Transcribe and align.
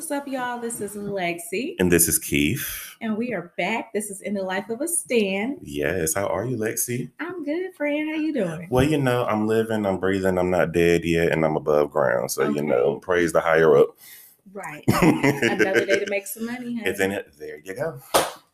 What's 0.00 0.10
up, 0.10 0.26
y'all? 0.26 0.58
This 0.58 0.80
is 0.80 0.96
Lexi, 0.96 1.74
And 1.78 1.92
this 1.92 2.08
is 2.08 2.18
Keith. 2.18 2.96
and 3.02 3.18
we 3.18 3.34
are 3.34 3.52
back. 3.58 3.92
This 3.92 4.08
is 4.08 4.22
in 4.22 4.32
the 4.32 4.42
life 4.42 4.70
of 4.70 4.80
a 4.80 4.88
Stan. 4.88 5.58
Yes, 5.60 6.14
how 6.14 6.26
are 6.28 6.46
you, 6.46 6.56
Lexi? 6.56 7.10
I'm 7.20 7.44
good, 7.44 7.74
friend. 7.74 8.08
How 8.08 8.16
you 8.16 8.32
doing? 8.32 8.66
Well, 8.70 8.82
you 8.82 8.96
know, 8.96 9.26
I'm 9.26 9.46
living, 9.46 9.84
I'm 9.84 9.98
breathing, 9.98 10.38
I'm 10.38 10.48
not 10.48 10.72
dead 10.72 11.04
yet, 11.04 11.32
and 11.32 11.44
I'm 11.44 11.54
above 11.54 11.90
ground. 11.90 12.30
So, 12.30 12.44
Okay. 12.44 12.54
you 12.54 12.62
know, 12.62 12.96
praise 13.00 13.34
the 13.34 13.42
higher 13.42 13.76
up. 13.76 13.88
Right. 14.54 14.82
Another 15.02 15.84
day 15.84 15.98
to 16.02 16.06
make 16.08 16.26
some 16.26 16.46
money. 16.46 16.76
honey. 16.78 16.82
It's 16.88 16.98
in 16.98 17.10
it. 17.12 17.34
There 17.38 17.58
you 17.62 17.74
go. 17.74 18.00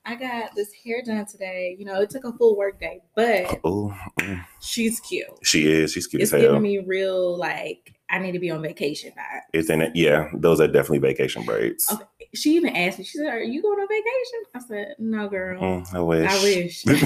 I 0.05 0.17
got 0.17 0.51
this 0.57 0.73
hair 0.85 1.01
done 1.07 1.27
today. 1.27 1.77
You 1.79 1.85
know, 1.85 2.01
it 2.01 2.11
took 2.11 2.25
a 2.25 2.33
full 2.33 2.57
work 2.57 2.81
day, 2.81 3.03
but 3.15 3.61
Oh, 3.63 3.97
mm. 4.19 4.45
she's 4.61 4.99
cute. 4.99 5.29
she 5.45 5.71
is. 5.71 5.93
She's 5.93 6.09
cute 6.09 6.23
It's 6.23 6.33
as 6.33 6.41
hell. 6.43 6.55
giving 6.55 6.63
me 6.63 6.79
real 6.79 7.39
like 7.39 7.93
I 8.09 8.19
need 8.19 8.33
to 8.33 8.39
be 8.39 8.51
on 8.51 8.63
vacation 8.63 9.11
vibe. 9.13 9.41
It's 9.53 9.69
in 9.71 9.83
it. 9.83 9.93
Yeah, 9.95 10.31
those 10.35 10.61
are 10.61 10.67
definitely 10.69 10.99
vacation 10.99 11.45
braids. 11.45 11.87
Okay. 11.93 12.05
She 12.35 12.55
even 12.57 12.75
asked 12.77 12.99
me. 12.99 13.05
She 13.05 13.19
said, 13.19 13.29
"Are 13.29 13.43
you 13.43 13.63
going 13.63 13.79
on 13.81 13.89
vacation?" 13.89 14.45
I 14.55 14.59
said, 14.61 14.95
"No, 14.99 15.29
girl. 15.29 15.61
Mm, 15.61 15.95
I 15.95 16.01
wish. 16.01 16.31
I 16.31 16.43
wish. 16.43 16.85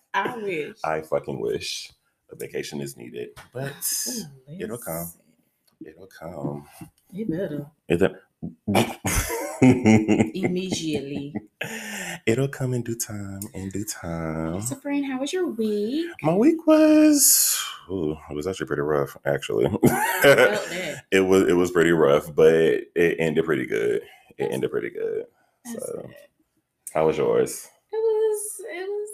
I 0.14 0.36
wish." 0.36 0.76
I 0.84 1.00
fucking 1.02 1.40
wish. 1.40 1.90
A 2.30 2.36
vacation 2.36 2.80
is 2.80 2.96
needed, 2.96 3.28
but 3.52 3.72
Ooh, 4.08 4.22
it'll 4.60 4.78
come. 4.78 5.12
it'll 5.84 6.06
come. 6.08 6.66
You 7.12 7.26
better 7.26 7.66
Is 7.88 8.02
it? 8.02 8.12
immediately. 10.34 11.32
It'll 12.26 12.48
come 12.48 12.74
in 12.74 12.82
due 12.82 12.96
time. 12.96 13.40
In 13.54 13.70
due 13.70 13.84
time. 13.84 14.60
So, 14.60 14.74
friend, 14.76 15.04
how 15.06 15.20
was 15.20 15.32
your 15.32 15.46
week? 15.46 16.10
My 16.22 16.34
week 16.34 16.66
was 16.66 17.55
ooh, 17.90 18.16
it 18.30 18.34
was 18.34 18.46
actually 18.46 18.66
pretty 18.66 18.82
rough, 18.82 19.16
actually. 19.24 19.66
It 21.12 21.20
was 21.20 21.42
it 21.48 21.52
was 21.54 21.70
pretty 21.70 21.92
rough, 21.92 22.34
but 22.34 22.52
it 22.54 23.16
ended 23.18 23.44
pretty 23.44 23.66
good. 23.66 24.02
It 24.38 24.50
ended 24.50 24.70
pretty 24.70 24.90
good. 24.90 25.26
So 25.66 26.00
it. 26.08 26.30
how 26.92 27.06
was 27.06 27.16
yours? 27.16 27.68
It 27.92 27.96
was. 27.96 28.60
It 28.72 28.88
was. 28.88 29.10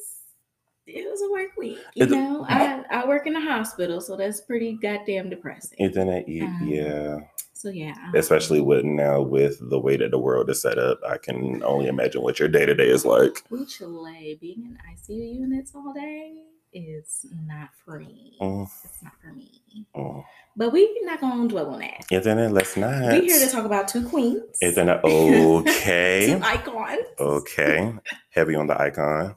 It 0.87 1.11
was 1.11 1.23
a 1.23 1.31
work 1.31 1.57
week. 1.59 1.79
You 1.95 2.05
It- 2.07 2.11
know, 2.11 2.47
I 2.49 2.83
I 2.91 3.07
work 3.07 3.27
in 3.27 3.37
a 3.37 3.41
hospital, 3.41 4.01
so 4.01 4.17
that's 4.17 4.41
pretty 4.41 4.79
goddamn 4.81 5.29
depressing. 5.31 5.77
It 5.79 5.93
didn't 5.95 6.29
eat, 6.29 6.43
Um, 6.43 6.67
yeah. 6.67 7.19
so 7.53 7.69
yeah, 7.69 7.95
Especially 8.15 8.61
with 8.61 8.85
now 8.85 9.21
with 9.21 9.59
the 9.71 9.79
way 9.79 9.97
that 9.99 10.11
the 10.11 10.19
world 10.19 10.49
is 10.51 10.61
set 10.63 10.79
up, 10.79 10.99
I 11.07 11.19
can 11.19 11.63
only 11.63 11.87
imagine 11.89 12.23
what 12.23 12.39
your 12.41 12.49
day 12.49 12.65
to 12.67 12.75
day 12.75 12.89
is 12.89 13.05
like. 13.05 13.45
we 13.51 13.65
Chile 13.67 14.39
being 14.41 14.63
in 14.65 14.79
ICU 14.93 15.41
units 15.41 15.73
all 15.75 15.93
day 15.93 16.43
is 16.73 17.27
not 17.47 17.71
for 17.85 17.99
me. 18.01 18.37
Mm, 18.41 18.65
It's 18.85 19.03
not 19.03 19.13
for 19.21 19.33
me. 19.33 19.61
mm. 19.97 20.25
But 20.57 20.73
we're 20.73 20.89
not 21.05 21.21
gonna 21.21 21.49
dwell 21.49 21.71
on 21.71 21.81
that. 21.81 22.05
Isn't 22.11 22.39
it? 22.39 22.51
Let's 22.53 22.77
not. 22.77 22.91
We're 23.03 23.23
here 23.23 23.39
to 23.39 23.51
talk 23.51 23.65
about 23.65 23.89
two 23.89 24.07
queens. 24.09 24.43
Isn't 24.61 24.89
it 24.89 25.01
okay? 25.05 26.27
two 26.39 26.45
icons. 26.45 27.07
okay. 27.19 27.93
Heavy 28.31 28.55
on 28.55 28.67
the 28.67 28.81
icon. 28.81 29.37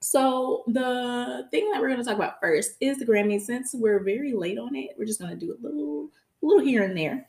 So 0.00 0.62
the 0.68 1.48
thing 1.50 1.70
that 1.72 1.80
we're 1.80 1.88
going 1.88 1.98
to 1.98 2.04
talk 2.04 2.14
about 2.16 2.40
first 2.40 2.72
is 2.80 2.98
the 2.98 3.04
Grammy. 3.06 3.40
Since 3.40 3.74
we're 3.74 3.98
very 4.02 4.32
late 4.32 4.56
on 4.58 4.74
it, 4.76 4.90
we're 4.96 5.04
just 5.06 5.20
going 5.20 5.36
to 5.36 5.46
do 5.46 5.52
a 5.52 5.58
little, 5.60 6.10
a 6.42 6.46
little 6.46 6.64
here 6.64 6.84
and 6.84 6.96
there. 6.96 7.26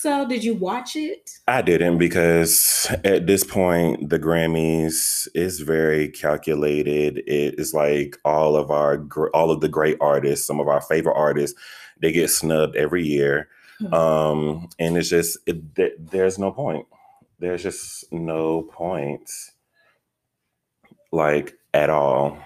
So, 0.00 0.26
did 0.26 0.42
you 0.42 0.54
watch 0.54 0.96
it? 0.96 1.30
I 1.46 1.62
didn't 1.62 1.98
because 1.98 2.88
at 3.04 3.28
this 3.28 3.44
point 3.44 4.10
the 4.10 4.18
Grammys 4.18 5.28
is 5.36 5.60
very 5.60 6.08
calculated. 6.08 7.18
It 7.28 7.58
is 7.60 7.72
like 7.72 8.18
all 8.24 8.56
of 8.56 8.72
our 8.72 9.06
all 9.32 9.52
of 9.52 9.60
the 9.60 9.68
great 9.68 9.96
artists, 10.00 10.46
some 10.48 10.58
of 10.58 10.66
our 10.66 10.80
favorite 10.80 11.14
artists, 11.16 11.58
they 12.02 12.10
get 12.10 12.28
snubbed 12.28 12.74
every 12.76 13.06
year, 13.06 13.48
Mhm. 13.80 13.92
um, 13.94 14.68
and 14.80 14.96
it's 14.98 15.08
just 15.10 15.38
it, 15.46 15.74
th- 15.76 15.94
there's 15.98 16.40
no 16.40 16.50
point. 16.50 16.86
There's 17.38 17.62
just 17.62 18.12
no 18.12 18.62
point, 18.62 19.30
like 21.12 21.54
at 21.72 21.88
all. 21.88 22.36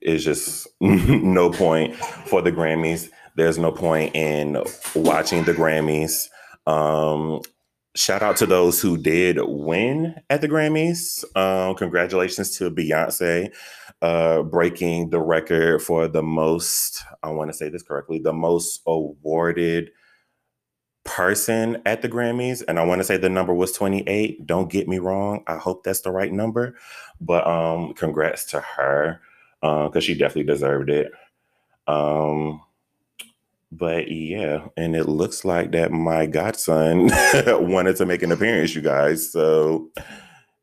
It's 0.00 0.24
just 0.24 0.66
no 0.80 1.50
point 1.50 1.94
for 1.96 2.42
the 2.42 2.50
Grammys. 2.52 3.08
There's 3.36 3.58
no 3.58 3.72
point 3.72 4.14
in 4.14 4.62
watching 4.94 5.44
the 5.44 5.54
Grammys. 5.54 6.28
Um, 6.66 7.40
shout 7.96 8.22
out 8.22 8.36
to 8.38 8.46
those 8.46 8.80
who 8.80 8.96
did 8.96 9.38
win 9.40 10.14
at 10.30 10.40
the 10.40 10.48
Grammys. 10.48 11.24
Um, 11.36 11.74
congratulations 11.74 12.56
to 12.58 12.70
Beyonce 12.70 13.52
uh, 14.02 14.42
breaking 14.42 15.10
the 15.10 15.20
record 15.20 15.80
for 15.80 16.08
the 16.08 16.22
most, 16.22 17.02
I 17.22 17.30
want 17.30 17.50
to 17.50 17.56
say 17.56 17.68
this 17.68 17.82
correctly, 17.82 18.18
the 18.18 18.32
most 18.32 18.82
awarded 18.86 19.90
person 21.04 21.80
at 21.86 22.02
the 22.02 22.08
Grammys. 22.08 22.62
And 22.66 22.78
I 22.78 22.84
want 22.84 23.00
to 23.00 23.04
say 23.04 23.16
the 23.16 23.28
number 23.28 23.54
was 23.54 23.72
28. 23.72 24.46
Don't 24.46 24.70
get 24.70 24.88
me 24.88 24.98
wrong. 24.98 25.42
I 25.46 25.56
hope 25.56 25.84
that's 25.84 26.00
the 26.02 26.10
right 26.10 26.32
number. 26.32 26.76
But 27.20 27.46
um, 27.46 27.94
congrats 27.94 28.44
to 28.46 28.60
her 28.60 29.20
because 29.60 30.04
she 30.04 30.14
definitely 30.14 30.52
deserved 30.52 30.90
it. 30.90 31.10
Um, 31.86 32.60
but 33.78 34.10
yeah, 34.10 34.66
and 34.76 34.96
it 34.96 35.08
looks 35.08 35.44
like 35.44 35.72
that 35.72 35.92
my 35.92 36.26
godson 36.26 37.08
wanted 37.46 37.96
to 37.96 38.06
make 38.06 38.22
an 38.22 38.32
appearance, 38.32 38.74
you 38.74 38.82
guys. 38.82 39.30
So 39.32 39.90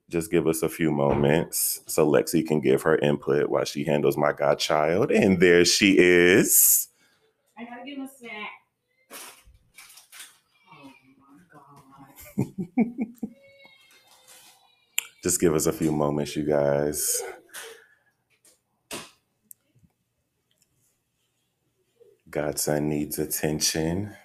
just 0.10 0.32
give 0.32 0.48
us 0.48 0.62
a 0.62 0.70
few 0.70 0.92
moments 0.92 1.82
so 1.88 2.06
Lexi 2.08 2.46
can 2.46 2.60
give 2.62 2.82
her 2.84 2.98
input 2.98 3.50
while 3.50 3.66
she 3.66 3.84
handles 3.86 4.18
my 4.18 4.34
godchild. 4.34 5.12
And 5.12 5.40
there 5.40 5.66
she 5.66 5.98
is. 5.98 6.88
I 7.58 7.66
got 7.66 7.78
to 7.78 7.86
give 7.86 7.98
him 7.98 8.06
a 8.06 8.10
snack. 8.10 8.50
Oh 10.74 10.92
my 12.38 12.46
God. 12.46 12.58
Just 15.24 15.40
give 15.40 15.54
us 15.54 15.68
a 15.68 15.74
few 15.74 15.92
moments, 15.92 16.36
you 16.36 16.44
guys. 16.44 17.22
Godson 22.32 22.90
needs 22.90 23.20
attention. 23.20 24.16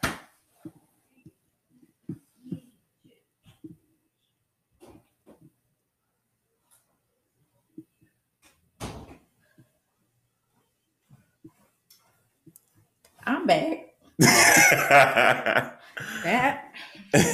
I'm 13.27 13.47
back. 13.47 13.95
That, 16.22 16.72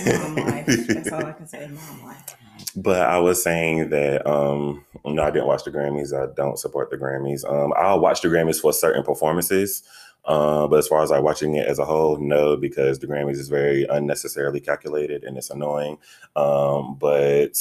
mom 0.04 0.40
life. 0.40 0.74
That's 0.92 1.12
all 1.12 1.26
I 1.26 1.32
can 1.32 1.48
say. 1.48 1.68
Mom 1.68 2.04
life. 2.04 2.24
But 2.76 3.02
I 3.02 3.18
was 3.18 3.42
saying 3.42 3.90
that 3.90 4.26
um 4.28 4.84
no, 5.04 5.22
I 5.22 5.30
didn't 5.30 5.48
watch 5.48 5.64
the 5.64 5.70
Grammys. 5.72 6.12
I 6.14 6.32
don't 6.34 6.58
support 6.58 6.90
the 6.90 6.98
Grammys. 6.98 7.44
Um 7.50 7.72
I'll 7.76 8.00
watch 8.00 8.22
the 8.22 8.28
Grammys 8.28 8.60
for 8.60 8.72
certain 8.72 9.04
performances. 9.04 9.82
Uh, 10.24 10.68
but 10.68 10.78
as 10.78 10.86
far 10.86 11.02
as 11.02 11.10
like 11.10 11.22
watching 11.22 11.56
it 11.56 11.66
as 11.66 11.78
a 11.80 11.84
whole, 11.84 12.16
no, 12.18 12.56
because 12.56 12.98
the 13.00 13.06
Grammys 13.08 13.32
is 13.38 13.48
very 13.48 13.84
unnecessarily 13.90 14.60
calculated 14.60 15.24
and 15.24 15.36
it's 15.36 15.50
annoying. 15.50 15.98
Um, 16.36 16.96
but 17.00 17.58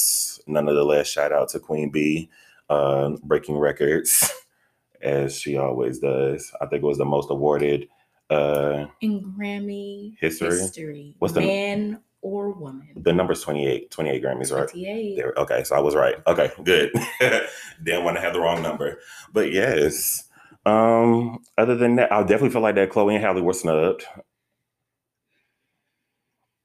nonetheless, 0.48 1.08
shout 1.08 1.32
out 1.32 1.50
to 1.50 1.60
Queen 1.60 1.90
B, 1.90 2.30
uh, 2.70 3.12
breaking 3.24 3.58
records 3.58 4.32
as 5.02 5.36
she 5.40 5.58
always 5.58 6.00
does. 6.00 6.52
I 6.62 6.68
think 6.68 6.84
it 6.84 6.88
was 6.88 7.00
the 7.00 7.06
most 7.06 7.32
awarded 7.32 7.88
uh 8.30 8.86
In 9.02 9.34
Grammy 9.38 10.16
History? 10.20 10.50
history 10.52 11.16
What's 11.20 11.34
the- 11.34 11.42
man 11.42 12.00
or 12.22 12.52
woman? 12.52 12.88
the 12.96 13.12
number's 13.12 13.42
28, 13.42 13.90
28 13.90 14.24
Grammys, 14.24 14.56
right? 14.56 14.70
28. 14.70 15.16
There, 15.18 15.34
okay, 15.36 15.64
so 15.64 15.76
I 15.76 15.80
was 15.80 15.96
right. 15.96 16.16
Okay, 16.28 16.52
good. 16.64 16.94
Didn't 17.84 18.04
want 18.06 18.18
to 18.18 18.22
have 18.22 18.34
the 18.34 18.40
wrong 18.40 18.62
number, 18.62 19.00
but 19.34 19.52
yes. 19.52 20.26
Um, 20.66 21.40
other 21.58 21.76
than 21.76 21.96
that, 21.96 22.12
I 22.12 22.22
definitely 22.22 22.50
feel 22.52 22.62
like 22.62 22.76
that 22.76 22.90
Chloe 22.90 23.16
and 23.16 23.24
Halle 23.24 23.42
were 23.42 23.54
snubbed. 23.54 24.06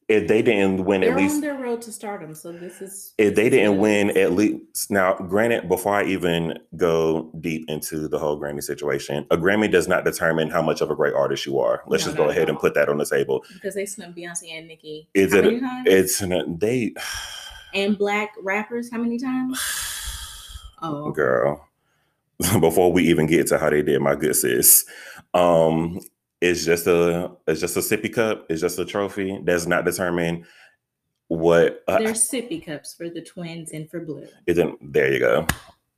If 0.09 0.29
they 0.29 0.41
didn't 0.41 0.85
win 0.85 1.01
They're 1.01 1.11
at 1.11 1.17
least, 1.17 1.35
on 1.37 1.41
their 1.41 1.57
road 1.59 1.83
to 1.83 1.91
stardom, 1.91 2.33
so 2.37 2.53
this 2.53 2.81
is. 2.81 3.13
if 3.19 3.35
they 3.35 3.51
didn't 3.51 3.79
win 3.79 4.17
at 4.17 4.31
least, 4.33 4.89
now 4.89 5.15
granted, 5.15 5.69
before 5.69 5.95
I 5.95 6.05
even 6.05 6.57
go 6.77 7.33
deep 7.41 7.65
into 7.69 8.07
the 8.07 8.17
whole 8.17 8.41
Grammy 8.41 8.63
situation, 8.63 9.27
a 9.33 9.37
Grammy 9.37 9.69
does 9.69 9.89
not 9.89 10.05
determine 10.05 10.49
how 10.49 10.63
much 10.63 10.81
of 10.81 10.93
a 10.93 10.95
great 10.95 11.13
artist 11.15 11.45
you 11.45 11.59
are. 11.59 11.83
Let's 11.89 12.05
No, 12.05 12.09
just 12.13 12.17
go 12.19 12.29
ahead 12.29 12.49
and 12.49 12.57
put 12.57 12.75
that 12.75 12.89
on 12.89 12.99
the 12.99 13.05
table. 13.07 13.45
because 13.55 13.75
they 13.75 13.85
snubbed 13.85 14.17
Beyonce 14.17 14.53
and 14.53 14.69
Nicki. 14.69 15.09
Is 15.13 15.33
how 15.33 15.41
it- 15.41 15.45
many 15.47 15.59
times? 15.61 15.89
It's 15.89 16.19
they, 16.61 16.95
and 17.75 17.99
black 17.99 18.33
rappers 18.41 18.91
how 18.93 18.99
many 18.99 19.19
times? 19.19 19.61
Oh, 20.83 21.11
girl 21.11 21.67
before 22.61 22.93
we 22.93 23.05
even 23.05 23.27
get 23.27 23.47
to 23.49 23.59
how 23.59 23.71
they 23.71 23.83
did 23.83 24.01
my 24.01 24.15
good 24.15 24.37
sis. 24.37 24.85
Um 25.35 26.01
it's 26.41 26.65
just 26.65 26.87
a 26.87 27.31
it's 27.47 27.61
just 27.61 27.77
a 27.77 27.81
sippy 27.81 28.13
cup. 28.13 28.47
It's 28.49 28.61
just 28.61 28.79
a 28.79 28.85
trophy. 28.85 29.41
Does 29.45 29.67
not 29.67 29.85
determine 29.85 30.47
what 31.29 31.83
uh, 31.89 31.99
they're 31.99 32.13
sippy 32.13 32.65
cups 32.65 32.95
for 32.95 33.09
the 33.09 33.23
twins 33.23 33.73
and 33.73 33.91
for 33.91 34.01
Blue. 34.01 34.29
isn't 34.47 34.93
there 34.93 35.13
you 35.13 35.19
go. 35.19 35.47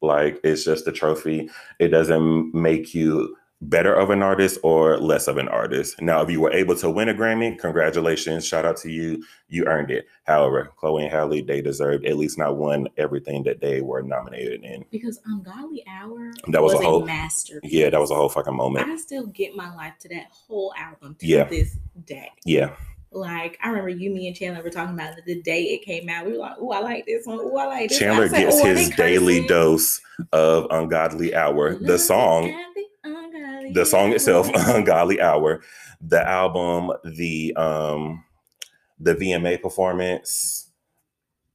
Like 0.01 0.41
it's 0.45 0.65
just 0.65 0.87
a 0.87 0.93
trophy. 0.93 1.51
It 1.79 1.89
doesn't 1.89 2.55
make 2.55 2.95
you 2.95 3.37
better 3.61 3.93
of 3.93 4.11
an 4.11 4.23
artist 4.23 4.59
or 4.63 4.99
less 4.99 5.27
of 5.27 5.37
an 5.37 5.49
artist. 5.49 6.01
Now, 6.01 6.23
if 6.23 6.31
you 6.31 6.41
were 6.41 6.53
able 6.53 6.77
to 6.77 6.89
win 6.89 7.09
a 7.09 7.15
Grammy, 7.15 7.59
congratulations. 7.59 8.47
Shout 8.47 8.65
out 8.65 8.77
to 8.79 8.91
you. 8.91 9.25
You 9.49 9.65
earned 9.67 9.91
it. 9.91 10.07
However, 10.25 10.71
Chloe 10.77 11.03
and 11.05 11.11
Halle, 11.13 11.43
they 11.43 11.61
deserved 11.61 12.07
at 12.07 12.17
least 12.17 12.39
not 12.39 12.57
one 12.57 12.87
everything 12.97 13.43
that 13.45 13.61
they 13.61 13.81
were 13.81 14.03
nominated 14.03 14.63
in. 14.63 14.85
Because 14.93 15.21
Ungodly 15.27 15.85
Hour 15.89 16.31
That 16.49 16.63
was 16.63 16.75
a 16.75 16.77
a 16.79 16.83
whole- 16.85 17.05
masterpiece. 17.05 17.73
Yeah, 17.73 17.91
that 17.91 18.01
was 18.01 18.11
a 18.11 18.15
whole 18.15 18.29
fucking 18.29 18.55
moment. 18.57 18.89
I 18.89 18.97
still 18.97 19.27
get 19.27 19.57
my 19.57 19.75
life 19.75 19.95
to 20.01 20.09
that 20.11 20.27
whole 20.31 20.73
album 20.79 21.17
to 21.19 21.27
Yeah. 21.27 21.45
this 21.45 21.77
day. 22.07 22.31
Yeah. 22.45 22.71
Like 23.11 23.59
I 23.65 23.69
remember 23.71 23.89
you, 23.89 24.11
me, 24.11 24.27
and 24.29 24.37
Chandler 24.37 24.63
were 24.63 24.69
talking 24.69 24.95
about 24.95 25.17
it 25.17 25.25
the 25.25 25.41
day 25.41 25.63
it 25.65 25.83
came 25.83 26.11
out. 26.11 26.27
We 26.27 26.33
were 26.33 26.39
like, 26.39 26.57
"Oh, 26.61 26.71
I 26.73 26.81
like 26.81 27.07
this 27.07 27.27
one. 27.27 27.39
Oh, 27.41 27.57
I 27.57 27.65
like 27.65 27.89
this." 27.89 27.99
one." 28.03 28.11
I 28.11 28.11
Chandler 28.13 28.23
was 28.25 28.33
gets 28.33 28.57
"Oh, 28.61 28.65
his 28.67 28.91
daily 28.91 29.37
cursing?" 29.37 29.47
dose 29.49 30.01
of 30.35 30.67
Ungodly 30.71 31.35
Hour. 31.35 31.77
The 31.77 31.99
song, 31.99 32.55
the 33.73 33.85
song 33.87 34.13
itself. 34.13 34.49
Ungodly 34.55 35.21
Hour, 35.21 35.63
the 36.01 36.27
album, 36.27 36.93
the 37.05 37.55
um 37.57 38.25
the 39.01 39.15
VMA 39.15 39.61
performance. 39.63 40.71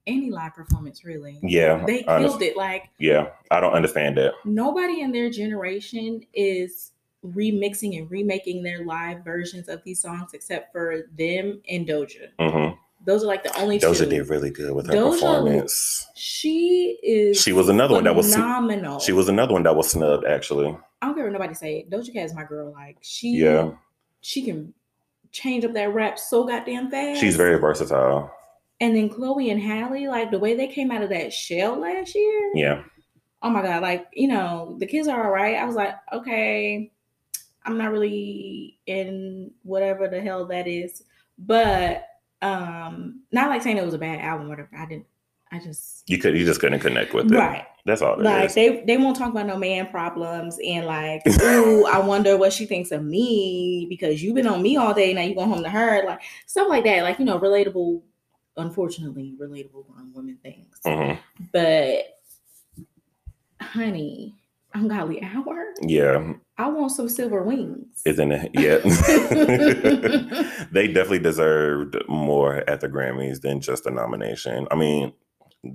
Any 0.06 0.30
live 0.32 0.54
performance, 0.54 1.06
really. 1.06 1.40
Yeah. 1.42 1.84
They 1.86 2.04
killed 2.04 2.42
it. 2.42 2.58
Like 2.58 2.90
Yeah. 3.00 3.30
I 3.52 3.60
don't 3.62 3.74
understand 3.74 4.18
that. 4.18 4.34
nobody 4.44 5.00
in 5.02 5.12
their 5.14 5.30
generation 5.30 6.26
is 6.34 6.92
remixing 7.26 7.98
and 7.98 8.12
remaking 8.12 8.64
their 8.64 8.84
live 8.84 9.24
versions 9.24 9.70
of 9.70 9.82
these 9.86 10.02
songs 10.02 10.32
except 10.34 10.74
for 10.74 11.04
them 11.18 11.62
and 11.70 11.88
Doja. 11.88 12.28
hmm 12.38 12.76
Those 13.06 13.24
are 13.24 13.28
like 13.28 13.44
the 13.44 13.58
only 13.62 13.80
Doja 13.80 14.00
two. 14.00 14.06
did 14.10 14.28
really 14.28 14.50
good 14.50 14.74
with 14.76 14.88
her 14.88 14.94
Doja- 14.94 15.12
performance. 15.14 16.06
She 16.16 16.98
is. 17.02 17.42
She 17.42 17.54
was 17.54 17.70
another 17.70 17.94
one 17.94 18.04
that 18.04 18.16
was 18.16 18.34
phenomenal. 18.34 19.00
she 19.00 19.14
was 19.14 19.30
another 19.30 19.54
one 19.54 19.64
that 19.64 19.76
was 19.78 19.92
snubbed 19.92 20.26
actually. 20.26 20.78
I 21.04 21.08
don't 21.08 21.16
care 21.16 21.26
what 21.26 21.34
nobody 21.34 21.54
say. 21.54 21.86
Doja 21.90 22.14
Cat 22.14 22.26
is 22.26 22.34
my 22.34 22.46
girl. 22.46 22.72
Like 22.72 22.98
she. 23.02 23.32
Yeah. 23.32 23.72
She 24.22 24.42
can 24.42 24.74
change 25.32 25.66
up 25.66 25.74
that 25.74 25.94
rap 25.94 26.18
so 26.18 26.46
goddamn 26.46 26.90
fast. 26.90 27.20
She's 27.20 27.36
very 27.36 27.60
versatile. 27.60 28.32
And 28.80 28.96
then 28.96 29.10
Chloe 29.10 29.50
and 29.50 29.62
Halle, 29.62 30.08
like 30.08 30.32
the 30.32 30.40
way 30.40 30.56
they 30.56 30.68
came 30.68 30.92
out 30.92 31.02
of 31.04 31.10
that 31.10 31.34
shell 31.34 31.78
last 31.80 32.16
year. 32.16 32.52
Yeah. 32.56 32.84
oh 33.42 33.50
my 33.50 33.62
god 33.62 33.82
like 33.82 34.08
you 34.14 34.28
know 34.30 34.78
the 34.80 34.86
kids 34.86 35.10
are 35.10 35.26
all 35.26 35.32
right 35.32 35.58
i 35.58 35.66
was 35.66 35.76
like 35.76 35.96
okay 36.14 36.90
i'm 37.66 37.78
not 37.78 37.92
really 37.92 38.80
in 38.86 39.52
whatever 39.64 40.08
the 40.08 40.22
hell 40.22 40.46
that 40.46 40.66
is 40.66 41.04
but 41.38 42.06
um 42.42 43.20
not 43.34 43.50
like 43.50 43.62
saying 43.62 43.76
it 43.78 43.84
was 43.84 43.94
a 43.94 43.98
bad 43.98 44.22
album 44.22 44.48
whatever 44.48 44.70
i 44.78 44.86
didn't 44.86 45.06
i 45.54 45.60
just 45.60 46.04
You 46.10 46.18
could 46.18 46.36
you 46.38 46.44
just 46.46 46.60
couldn't 46.60 46.80
connect 46.82 47.14
with 47.14 47.32
it. 47.32 47.38
right 47.38 47.64
That's 47.86 48.02
all 48.02 48.22
like 48.22 48.48
is. 48.50 48.56
they 48.56 48.84
they 48.86 48.98
won't 48.98 49.16
talk 49.16 49.32
about 49.32 49.46
no 49.48 49.56
man 49.58 49.88
problems 49.88 50.58
and 50.66 50.86
like 50.86 51.22
ooh 51.42 51.86
i 51.86 52.00
wonder 52.12 52.36
what 52.38 52.52
she 52.52 52.66
thinks 52.66 52.92
of 52.92 53.04
me 53.04 53.86
because 53.90 54.22
you've 54.22 54.36
been 54.36 54.48
on 54.48 54.62
me 54.62 54.76
all 54.78 54.94
day 54.94 55.14
now 55.14 55.22
you 55.22 55.36
going 55.36 55.50
home 55.50 55.64
to 55.64 55.70
her 55.70 56.04
like 56.06 56.22
stuff 56.48 56.68
like 56.68 56.84
that 56.84 57.04
like 57.04 57.20
you 57.20 57.26
know 57.26 57.40
relatable 57.40 58.02
unfortunately 58.58 59.36
relatable 59.40 59.86
grown 59.88 60.12
women 60.14 60.38
things 60.44 60.76
Mhm. 60.86 61.18
but 61.54 62.06
honey, 63.62 64.36
ungodly 64.74 65.22
hour. 65.24 65.66
Yeah. 65.82 66.34
I 66.58 66.68
want 66.70 66.92
some 66.92 67.08
silver 67.10 67.42
wings. 67.44 68.02
Isn't 68.06 68.32
it? 68.32 68.52
Yeah. 68.54 68.78
they 70.72 70.88
definitely 70.88 71.20
deserved 71.20 71.96
more 72.08 72.64
at 72.70 72.82
the 72.82 72.90
Grammys 72.90 73.42
than 73.42 73.62
just 73.62 73.86
a 73.86 73.92
nomination. 73.92 74.68
I 74.70 74.76
mean, 74.76 75.14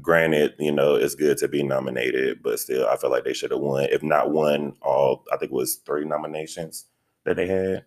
granted, 0.00 0.54
you 0.58 0.72
know, 0.72 0.94
it's 0.96 1.14
good 1.14 1.38
to 1.38 1.48
be 1.48 1.62
nominated, 1.62 2.42
but 2.42 2.60
still, 2.60 2.86
I 2.88 2.96
feel 2.96 3.10
like 3.10 3.24
they 3.24 3.32
should 3.32 3.50
have 3.50 3.60
won. 3.60 3.84
If 3.84 4.02
not 4.02 4.30
won 4.30 4.74
all, 4.82 5.24
I 5.32 5.36
think 5.36 5.52
it 5.52 5.54
was 5.54 5.76
three 5.76 6.04
nominations 6.04 6.86
that 7.24 7.36
they 7.36 7.46
had. 7.46 7.84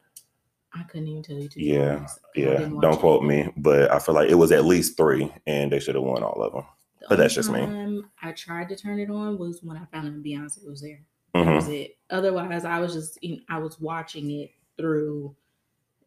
I 0.74 0.83
couldn't 0.83 1.07
even 1.07 1.24
tell 1.24 1.38
you. 1.38 1.50
To 1.50 1.62
Yeah. 1.63 2.07
Yeah, 2.36 2.59
don't 2.59 2.94
it. 2.94 3.00
quote 3.00 3.24
me, 3.24 3.50
but 3.57 3.92
I 3.92 4.00
feel 4.00 4.15
like 4.15 4.30
it 4.30 4.36
was 4.36 4.51
at 4.51 4.65
least 4.65 4.95
three, 4.98 5.31
and 5.45 5.71
they 5.71 5.80
should 5.80 5.95
have 5.95 6.03
won 6.03 6.24
all 6.24 6.42
of 6.42 6.53
them. 6.53 6.65
The 7.01 7.07
but 7.09 7.18
that's 7.18 7.33
just 7.36 7.51
me. 7.51 8.04
I 8.21 8.31
tried 8.31 8.69
to 8.69 8.75
turn 8.75 9.00
it 9.00 9.09
on 9.09 9.38
was 9.38 9.62
when 9.63 9.75
I 9.77 9.86
found 9.86 10.07
out 10.07 10.24
Beyonce 10.24 10.65
was 10.68 10.81
there. 10.81 11.01
That 11.33 11.45
hmm 11.45 11.56
was 11.56 11.68
it. 11.69 11.97
Otherwise, 12.09 12.65
I 12.65 12.80
was 12.80 12.94
just 12.94 13.21
you 13.21 13.38
know, 13.38 13.42
I 13.50 13.57
was 13.59 13.80
watching 13.80 14.31
it 14.31 14.51
through, 14.77 15.36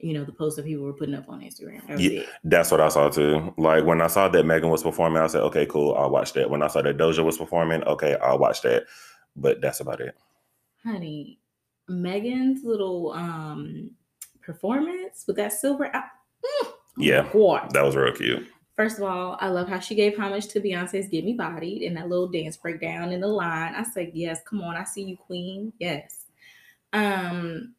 you 0.01 0.13
know, 0.13 0.25
the 0.25 0.33
posts 0.33 0.57
that 0.57 0.65
people 0.67 0.85
were 0.85 0.93
putting 0.93 1.15
up 1.15 1.29
on 1.29 1.41
Instagram. 1.41 1.87
That 1.89 1.99
Yeah. 2.01 2.21
it. 2.21 2.29
That's 2.45 2.71
what 2.71 2.81
I 2.81 2.89
saw 2.89 3.09
too. 3.09 3.55
Like 3.57 3.85
when 3.85 4.01
I 4.03 4.07
saw 4.09 4.29
that 4.29 4.45
Megan 4.45 4.69
was 4.71 4.83
performing, 4.83 5.23
I 5.23 5.27
said, 5.29 5.43
"Okay, 5.43 5.67
cool, 5.67 5.95
I'll 5.95 6.11
watch 6.11 6.33
that." 6.35 6.51
When 6.51 6.63
I 6.63 6.67
saw 6.69 6.83
that 6.83 6.97
Doja 6.97 7.25
was 7.25 7.39
performing, 7.39 7.83
okay, 7.85 8.17
I'll 8.23 8.39
watch 8.39 8.63
that. 8.63 8.85
But 9.37 9.61
that's 9.61 9.81
about 9.81 10.01
it. 10.01 10.15
Honey, 10.85 11.39
Megan's 11.89 12.65
little 12.65 13.13
um 13.13 13.91
performance 14.43 15.25
with 15.27 15.37
that 15.37 15.53
silver. 15.53 15.87
out- 15.95 16.05
Mm, 16.45 16.67
oh 16.67 16.75
Yeah. 16.99 17.23
That 17.73 17.83
was 17.85 17.97
real 17.97 18.13
cute. 18.13 18.47
First 18.77 18.99
of 18.99 19.05
all, 19.05 19.37
I 19.41 19.49
love 19.49 19.69
how 19.69 19.79
she 19.79 19.95
gave 19.95 20.17
homage 20.19 20.49
to 20.49 20.61
Beyonce's 20.61 21.09
Get 21.09 21.25
Me 21.25 21.33
Bodied 21.33 21.83
and 21.83 21.97
that 21.97 22.09
little 22.09 22.27
dance 22.29 22.57
breakdown 22.57 23.13
in 23.13 23.21
the 23.21 23.29
line. 23.29 23.73
I 23.75 23.85
said, 23.85 24.11
yes, 24.15 24.41
come 24.45 24.61
on, 24.63 24.75
I 24.77 24.83
see 24.85 25.03
you, 25.05 25.17
queen. 25.17 25.73
Yes. 25.79 26.27
Um, 26.93 27.75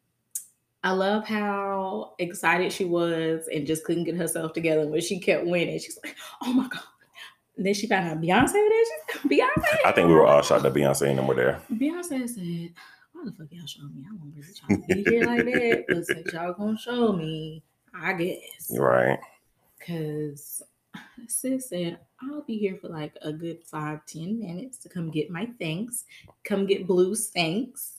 I 0.86 0.90
love 0.90 1.26
how 1.26 2.14
excited 2.20 2.72
she 2.72 2.84
was 2.84 3.48
and 3.52 3.66
just 3.66 3.82
couldn't 3.82 4.04
get 4.04 4.14
herself 4.14 4.52
together 4.52 4.86
when 4.86 5.00
she 5.00 5.18
kept 5.18 5.44
winning. 5.44 5.80
She's 5.80 5.98
like, 6.04 6.14
oh 6.42 6.52
my 6.52 6.68
God. 6.68 6.80
And 7.56 7.66
then 7.66 7.74
she 7.74 7.88
found 7.88 8.06
out 8.08 8.20
Beyonce 8.20 8.52
was 8.52 8.52
there. 8.52 9.20
She's 9.20 9.32
Beyonce. 9.32 9.84
I 9.84 9.90
think 9.90 10.06
we 10.06 10.14
were 10.14 10.24
all 10.24 10.42
shocked 10.42 10.62
that 10.62 10.74
Beyonce 10.74 11.08
and 11.08 11.18
them 11.18 11.26
were 11.26 11.34
there. 11.34 11.60
Beyonce 11.72 12.28
said, 12.28 12.72
why 13.12 13.24
the 13.24 13.32
fuck 13.32 13.48
y'all 13.50 13.66
show 13.66 13.82
me? 13.82 14.04
I 14.08 14.14
won't 14.14 14.32
really 14.36 14.54
trying 14.54 14.80
to 14.80 14.94
be 14.94 15.10
here 15.10 15.26
like 15.26 15.44
that. 15.44 15.84
But 15.88 16.06
since 16.06 16.32
y'all 16.32 16.52
gonna 16.52 16.78
show 16.78 17.12
me, 17.14 17.64
I 17.92 18.12
guess. 18.12 18.72
Right. 18.78 19.18
Cause 19.84 20.62
sis 21.26 21.68
said 21.68 21.98
I'll 22.22 22.42
be 22.42 22.58
here 22.58 22.78
for 22.80 22.90
like 22.90 23.16
a 23.22 23.32
good 23.32 23.58
five, 23.64 24.06
ten 24.06 24.38
minutes 24.38 24.78
to 24.78 24.88
come 24.88 25.10
get 25.10 25.30
my 25.30 25.48
thanks. 25.58 26.04
Come 26.44 26.64
get 26.64 26.86
Blue's 26.86 27.30
thanks. 27.30 27.95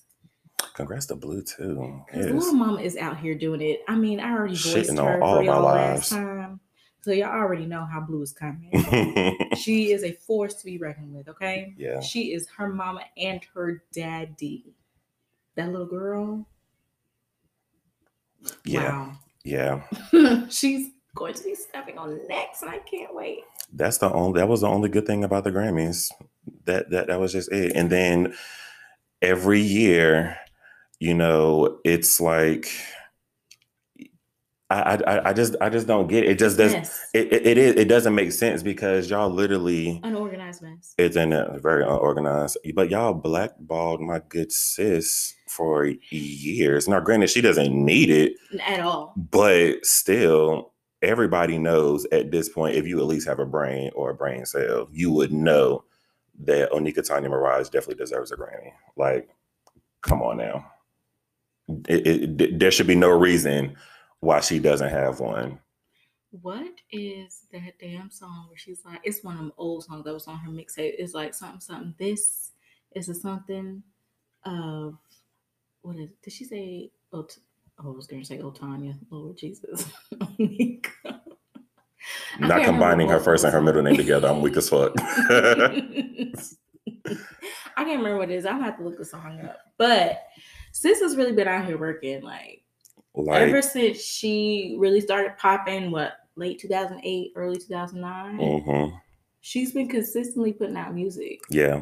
Congrats 0.73 1.05
to 1.07 1.15
Blue 1.15 1.41
too. 1.41 2.01
Yes. 2.13 2.25
little 2.25 2.53
mama 2.53 2.81
is 2.81 2.97
out 2.97 3.17
here 3.17 3.35
doing 3.35 3.61
it. 3.61 3.81
I 3.87 3.95
mean, 3.95 4.19
I 4.19 4.31
already 4.31 4.55
voiced 4.55 4.89
Shitting 4.89 4.97
her 5.03 5.21
all 5.21 5.35
for 5.35 5.39
of 5.39 5.45
y'all 5.45 5.63
lives. 5.63 6.11
last 6.11 6.21
time. 6.21 6.59
So 7.01 7.11
y'all 7.11 7.29
already 7.29 7.65
know 7.65 7.85
how 7.85 8.01
Blue 8.01 8.21
is 8.21 8.33
coming. 8.33 8.71
she 9.57 9.91
is 9.91 10.03
a 10.03 10.11
force 10.11 10.55
to 10.55 10.65
be 10.65 10.77
reckoned 10.77 11.13
with, 11.15 11.29
okay? 11.29 11.73
yeah. 11.77 11.99
She 12.01 12.33
is 12.33 12.47
her 12.57 12.69
mama 12.69 13.01
and 13.17 13.41
her 13.53 13.83
daddy. 13.93 14.73
That 15.55 15.71
little 15.71 15.87
girl. 15.87 16.45
Yeah. 18.65 19.13
Yeah. 19.43 19.83
She's 20.49 20.89
going 21.15 21.33
to 21.35 21.43
be 21.43 21.55
stepping 21.55 21.97
on 21.97 22.19
next, 22.27 22.61
and 22.61 22.69
I 22.69 22.79
can't 22.79 23.15
wait. 23.15 23.39
That's 23.73 23.97
the 23.97 24.11
only 24.11 24.39
that 24.39 24.47
was 24.47 24.61
the 24.61 24.67
only 24.67 24.89
good 24.89 25.07
thing 25.07 25.23
about 25.23 25.43
the 25.43 25.51
Grammys. 25.51 26.11
That 26.65 26.89
that 26.91 27.07
that 27.07 27.19
was 27.19 27.31
just 27.31 27.51
it. 27.51 27.73
And 27.75 27.89
then 27.89 28.33
every 29.21 29.61
year, 29.61 30.37
you 30.99 31.13
know, 31.13 31.79
it's 31.83 32.19
like 32.19 32.69
I 34.69 34.95
I, 35.07 35.29
I 35.29 35.33
just 35.33 35.55
I 35.61 35.69
just 35.69 35.87
don't 35.87 36.07
get 36.07 36.23
it. 36.25 36.31
It 36.31 36.39
just 36.39 36.57
does 36.57 36.73
Yes. 36.73 37.09
it, 37.13 37.31
it, 37.31 37.47
it 37.47 37.57
is 37.57 37.75
it 37.75 37.87
doesn't 37.87 38.13
make 38.15 38.31
sense 38.33 38.61
because 38.63 39.09
y'all 39.09 39.29
literally 39.29 40.01
Unorganized 40.03 40.61
mess. 40.61 40.93
it's 40.97 41.15
in 41.15 41.31
a 41.31 41.57
very 41.59 41.83
unorganized 41.83 42.57
but 42.75 42.89
y'all 42.89 43.13
blackballed 43.13 44.01
my 44.01 44.19
good 44.27 44.51
sis 44.51 45.33
for 45.47 45.85
years 46.09 46.87
now 46.87 46.99
granted 46.99 47.29
she 47.29 47.39
doesn't 47.39 47.73
need 47.73 48.09
it 48.09 48.33
At 48.65 48.81
all. 48.81 49.13
but 49.15 49.85
still 49.85 50.73
everybody 51.01 51.57
knows 51.57 52.05
at 52.11 52.31
this 52.31 52.49
point 52.49 52.75
if 52.75 52.85
you 52.85 52.99
at 52.99 53.05
least 53.05 53.27
have 53.27 53.39
a 53.39 53.45
brain 53.45 53.89
or 53.95 54.09
a 54.09 54.15
brain 54.15 54.45
cell 54.45 54.89
you 54.91 55.11
would 55.11 55.31
know 55.31 55.85
that 56.43 56.69
onika 56.71 57.01
tanya 57.07 57.29
maraj 57.29 57.71
definitely 57.71 57.95
deserves 57.95 58.31
a 58.33 58.35
grammy 58.35 58.73
like 58.97 59.29
come 60.01 60.21
on 60.21 60.37
now 60.37 60.65
it, 61.89 62.41
it, 62.41 62.59
there 62.59 62.71
should 62.71 62.87
be 62.87 62.95
no 62.95 63.09
reason 63.09 63.75
why 64.21 64.41
she 64.41 64.59
doesn't 64.59 64.89
have 64.89 65.19
one 65.19 65.59
What 66.31 66.73
is 66.91 67.41
that 67.53 67.79
damn 67.79 68.11
song 68.11 68.47
where 68.49 68.57
she's 68.57 68.81
like, 68.85 68.99
it's 69.03 69.23
one 69.23 69.35
of 69.35 69.39
them 69.41 69.53
old 69.57 69.85
songs 69.85 70.05
that 70.05 70.13
was 70.13 70.27
on 70.27 70.39
her 70.39 70.51
mixtape. 70.51 70.95
It's 70.99 71.13
like 71.13 71.33
something, 71.33 71.61
something. 71.61 71.95
This 71.99 72.51
is 72.95 73.09
a 73.09 73.15
something 73.15 73.83
of 74.45 74.97
what 75.83 75.97
is 75.97 76.11
did 76.23 76.33
she 76.33 76.45
say? 76.45 76.91
Oh, 77.13 77.23
t- 77.23 77.41
oh 77.83 77.93
I 77.93 77.95
was 77.95 78.07
gonna 78.07 78.25
say, 78.25 78.39
oh 78.41 78.51
Tanya, 78.51 78.95
Lord 79.11 79.37
Jesus. 79.37 79.85
Oh 80.21 80.29
Not 82.39 82.63
combining 82.63 83.09
her 83.09 83.19
first 83.19 83.43
and 83.45 83.53
her 83.53 83.61
middle 83.61 83.83
name 83.83 83.97
together 83.97 84.27
i'm 84.29 84.41
weak 84.41 84.57
as 84.57 84.69
fuck 84.69 84.93
I 87.77 87.83
can't 87.83 87.99
remember 87.99 88.17
what 88.17 88.31
it 88.31 88.35
is. 88.35 88.45
I'm 88.45 88.55
gonna 88.55 88.65
have 88.65 88.77
to 88.77 88.83
look 88.83 88.97
the 88.97 89.05
song 89.05 89.39
up. 89.41 89.59
But 89.77 90.23
sis 90.71 91.01
has 91.01 91.15
really 91.15 91.31
been 91.31 91.47
out 91.47 91.65
here 91.65 91.77
working 91.77 92.21
like 92.21 92.63
like 93.15 93.41
ever 93.41 93.61
since 93.61 93.99
she 94.03 94.75
really 94.77 95.01
started 95.01 95.37
popping 95.37 95.89
what 95.89 96.13
late 96.35 96.59
2008 96.59 97.31
early 97.35 97.57
2009 97.57 98.37
mhm. 98.37 99.01
she's 99.41 99.71
been 99.71 99.89
consistently 99.89 100.53
putting 100.53 100.77
out 100.77 100.93
music 100.93 101.39
yeah 101.49 101.81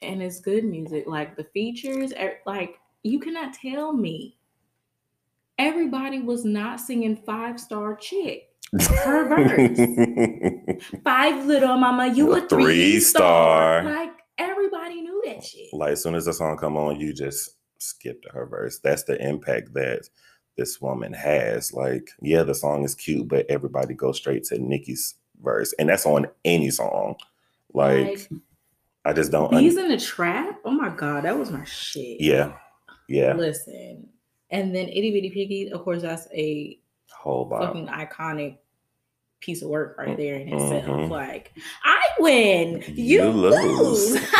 and 0.00 0.22
it's 0.22 0.40
good 0.40 0.64
music 0.64 1.04
like 1.06 1.36
the 1.36 1.44
features 1.52 2.14
like 2.46 2.78
you 3.02 3.20
cannot 3.20 3.52
tell 3.52 3.92
me 3.92 4.38
everybody 5.58 6.20
was 6.20 6.44
not 6.44 6.80
singing 6.80 7.16
five 7.16 7.60
star 7.60 7.96
chick. 7.96 8.48
Her 9.04 9.28
verse. 9.28 10.82
Five 11.04 11.46
little 11.46 11.76
mama, 11.76 12.08
you 12.08 12.32
a 12.34 12.40
three, 12.48 12.64
Three 12.64 13.00
star. 13.00 13.82
star. 13.82 13.94
Like 13.94 14.12
everybody 14.38 15.00
knew 15.00 15.13
that 15.26 15.44
shit. 15.44 15.72
like 15.72 15.92
as 15.92 16.02
soon 16.02 16.14
as 16.14 16.24
the 16.26 16.32
song 16.32 16.56
come 16.56 16.76
on, 16.76 16.98
you 17.00 17.12
just 17.12 17.56
skip 17.78 18.22
to 18.22 18.28
her 18.30 18.46
verse. 18.46 18.78
That's 18.78 19.04
the 19.04 19.20
impact 19.26 19.74
that 19.74 20.08
this 20.56 20.80
woman 20.80 21.12
has. 21.12 21.72
Like, 21.72 22.08
yeah, 22.22 22.42
the 22.44 22.54
song 22.54 22.84
is 22.84 22.94
cute, 22.94 23.28
but 23.28 23.46
everybody 23.48 23.94
goes 23.94 24.16
straight 24.18 24.44
to 24.44 24.58
Nicki's 24.58 25.14
verse, 25.42 25.72
and 25.78 25.88
that's 25.88 26.06
on 26.06 26.26
any 26.44 26.70
song. 26.70 27.16
Like, 27.72 28.06
Like, 28.06 28.28
I 29.04 29.12
just 29.12 29.32
don't. 29.32 29.52
un- 29.52 29.64
in 29.64 29.74
the 29.88 29.98
trap. 29.98 30.60
Oh 30.64 30.70
my 30.70 30.88
god, 30.90 31.24
that 31.24 31.36
was 31.38 31.50
my 31.50 31.64
shit. 31.64 32.20
yeah, 32.20 32.56
yeah, 33.08 33.34
Listen, 33.34 34.08
and 34.50 34.74
then 34.74 34.88
itty 34.88 35.10
bitty 35.10 35.30
piggy. 35.30 35.70
Of 35.72 35.82
course, 35.82 36.02
that's 36.02 36.26
a 36.32 36.78
whole 37.12 37.48
fucking 37.50 37.88
iconic 37.88 38.58
piece 39.40 39.60
of 39.60 39.68
work 39.68 39.96
right 39.98 40.16
there 40.16 40.36
in 40.36 40.48
itself. 40.54 40.84
Mhm. 40.84 41.10
Like, 41.10 41.52
I 41.82 42.00
win, 42.18 42.82
you, 42.88 43.24
You 43.24 43.28
lose. 43.30 44.12
lose. 44.12 44.26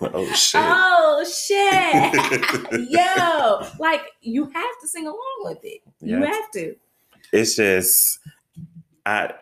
oh 0.14 0.32
shit. 0.32 0.60
oh 0.64 1.24
shit, 1.24 2.90
yo! 2.90 3.66
Like, 3.78 4.02
you 4.20 4.44
have 4.44 4.80
to 4.80 4.88
sing 4.88 5.06
along 5.06 5.40
with 5.42 5.64
it. 5.64 5.80
You 6.00 6.22
have 6.22 6.50
to. 6.52 6.76
it's 7.32 7.56
just 7.56 8.20
I 9.06 9.32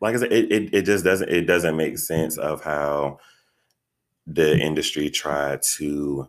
like 0.00 0.14
I 0.14 0.18
said, 0.18 0.32
it, 0.32 0.52
it 0.52 0.74
it 0.74 0.82
just 0.82 1.04
doesn't 1.04 1.28
it 1.28 1.42
doesn't 1.46 1.76
make 1.76 1.98
sense 1.98 2.38
of 2.38 2.62
how 2.62 3.18
the 4.26 4.56
industry 4.58 5.10
tried 5.10 5.62
to 5.62 6.28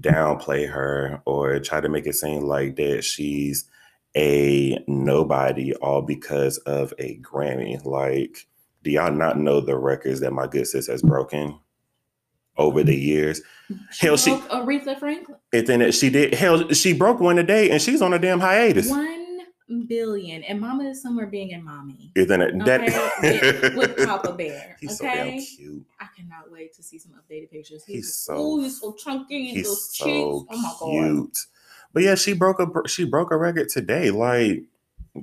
downplay 0.00 0.68
her 0.68 1.22
or 1.24 1.58
try 1.58 1.80
to 1.80 1.88
make 1.88 2.06
it 2.06 2.14
seem 2.14 2.42
like 2.42 2.76
that 2.76 3.02
she's 3.02 3.64
a 4.16 4.78
nobody 4.86 5.72
all 5.74 6.02
because 6.02 6.58
of 6.58 6.92
a 6.98 7.18
Grammy. 7.18 7.84
Like, 7.84 8.46
do 8.82 8.90
y'all 8.90 9.12
not 9.12 9.38
know 9.38 9.60
the 9.60 9.78
records 9.78 10.20
that 10.20 10.32
my 10.32 10.46
good 10.46 10.66
sis 10.66 10.86
has 10.88 11.02
broken 11.02 11.58
over 12.60 12.82
the 12.84 12.94
years? 12.96 13.40
She 13.92 14.06
Hell, 14.06 14.16
she- 14.16 14.30
broke 14.30 14.48
Aretha 14.50 14.98
Franklin. 14.98 15.38
And 15.52 15.66
then 15.66 15.82
it- 15.82 15.92
she 15.92 16.10
did 16.10 16.34
hell, 16.34 16.68
she 16.72 16.92
broke 16.92 17.20
one 17.20 17.36
today 17.36 17.70
and 17.70 17.80
she's 17.80 18.02
on 18.02 18.12
a 18.12 18.18
damn 18.18 18.40
hiatus. 18.40 18.88
One 18.88 19.18
billion, 19.86 20.42
and 20.44 20.60
Mama 20.60 20.84
is 20.90 21.00
somewhere 21.00 21.26
being 21.26 21.50
in 21.50 21.64
mommy. 21.64 22.10
Isn't 22.16 22.40
it 22.40 22.64
that 22.64 22.80
Okay, 22.82 23.50
with, 23.76 23.76
with 23.96 23.96
Papa 24.06 24.32
Bear. 24.32 24.76
He's 24.80 24.98
so 24.98 25.06
okay, 25.08 25.44
cute. 25.56 25.84
I 26.00 26.06
cannot 26.16 26.50
wait 26.50 26.74
to 26.74 26.82
see 26.82 26.98
some 26.98 27.12
updated 27.12 27.50
pictures. 27.50 27.84
He's 27.86 28.12
so- 28.14 28.36
ooh, 28.36 28.62
he's 28.62 28.80
so 28.80 28.92
chunky. 28.94 29.50
He's 29.50 29.66
those 29.66 29.96
so 29.96 30.04
cheeks. 30.04 30.46
Oh 30.50 30.56
my 30.60 30.74
god. 30.80 31.14
cute. 31.14 31.38
But 31.92 32.02
yeah, 32.04 32.14
she 32.16 32.32
broke 32.34 32.60
a 32.60 32.88
she 32.88 33.04
broke 33.04 33.30
a 33.32 33.36
record 33.36 33.68
today. 33.68 34.10
Like, 34.10 34.64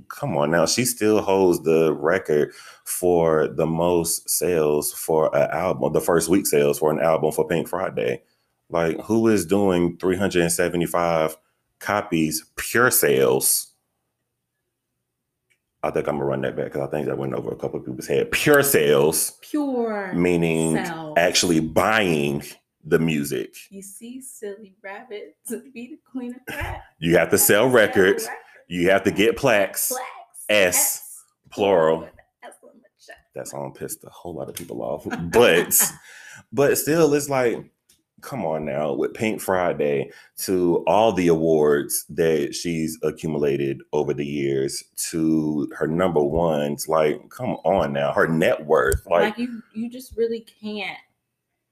come 0.10 0.36
on 0.38 0.52
now, 0.52 0.66
she 0.66 0.86
still 0.86 1.22
holds 1.22 1.62
the 1.64 1.94
record 1.94 2.54
for 2.86 3.48
the 3.48 3.66
most 3.66 4.30
sales 4.30 4.94
for 4.94 5.34
an 5.36 5.50
album, 5.52 5.94
the 5.94 6.02
first 6.02 6.30
week 6.30 6.46
sales 6.46 6.80
for 6.80 6.92
an 6.92 7.00
album 7.00 7.32
for 7.32 7.48
Pink 7.48 7.68
Friday. 7.68 8.22
Like, 8.70 9.00
who 9.02 9.28
is 9.28 9.46
doing 9.46 9.98
375 9.98 11.38
copies 11.80 12.46
pure 12.56 12.92
sales? 12.92 13.74
I 15.84 15.92
think 15.92 16.08
I'm 16.08 16.16
gonna 16.16 16.26
run 16.26 16.42
that 16.42 16.56
back 16.56 16.66
because 16.66 16.82
I 16.82 16.92
think 16.92 17.06
that 17.08 17.18
went 17.18 17.34
over 17.34 17.52
a 17.52 17.56
couple 17.56 17.80
of 17.80 17.86
people's 17.86 18.08
head. 18.08 18.32
Pure 18.32 18.64
sales, 18.64 19.38
Pure. 19.42 20.14
meaning 20.16 20.84
Sales. 20.84 21.14
actually 21.18 21.60
buying 21.60 22.44
the 22.84 23.00
music. 23.00 23.54
You 23.70 23.82
see, 23.82 24.22
silly 24.22 24.76
rabbit 24.84 25.38
to 25.50 25.62
be 25.74 25.88
the 25.88 26.00
queen 26.10 26.34
of 26.34 26.56
rap. 26.56 26.84
You 27.00 27.18
have 27.18 27.30
to 27.30 27.38
sell 27.38 27.70
records. 27.70 28.26
Sell 28.26 28.34
You 28.68 28.90
have 28.90 29.04
to 29.04 29.12
get 29.12 29.38
plaques. 29.38 29.90
Plaques. 29.90 30.06
S, 30.50 31.24
plural. 31.50 32.00
with 32.00 32.10
an 32.10 32.16
S 32.44 32.54
on. 32.64 32.70
That 33.36 33.48
song 33.48 33.74
pissed 33.74 34.04
a 34.04 34.10
whole 34.10 34.34
lot 34.34 34.50
of 34.50 34.56
people 34.56 34.82
off. 34.82 35.06
But 35.32 35.80
but 36.52 36.78
still, 36.78 37.14
it's 37.14 37.30
like, 37.30 37.70
come 38.22 38.46
on 38.46 38.66
now, 38.66 38.94
with 38.94 39.14
Pink 39.14 39.42
Friday 39.42 40.12
to 40.40 40.84
all 40.88 41.14
the 41.14 41.28
awards 41.28 42.06
that 42.10 42.56
she's 42.56 42.98
accumulated 43.04 43.82
over 43.94 44.14
the 44.14 44.26
years 44.26 44.84
to 45.12 45.70
her 45.78 45.88
number 45.88 46.22
ones. 46.24 46.88
Like, 46.88 47.30
come 47.30 47.52
on 47.64 47.94
now, 47.94 48.12
her 48.14 48.28
net 48.28 48.66
worth. 48.66 49.06
like, 49.06 49.38
Like, 49.38 49.38
you, 49.38 49.62
you 49.74 49.90
just 49.90 50.16
really 50.18 50.46
can't 50.62 50.98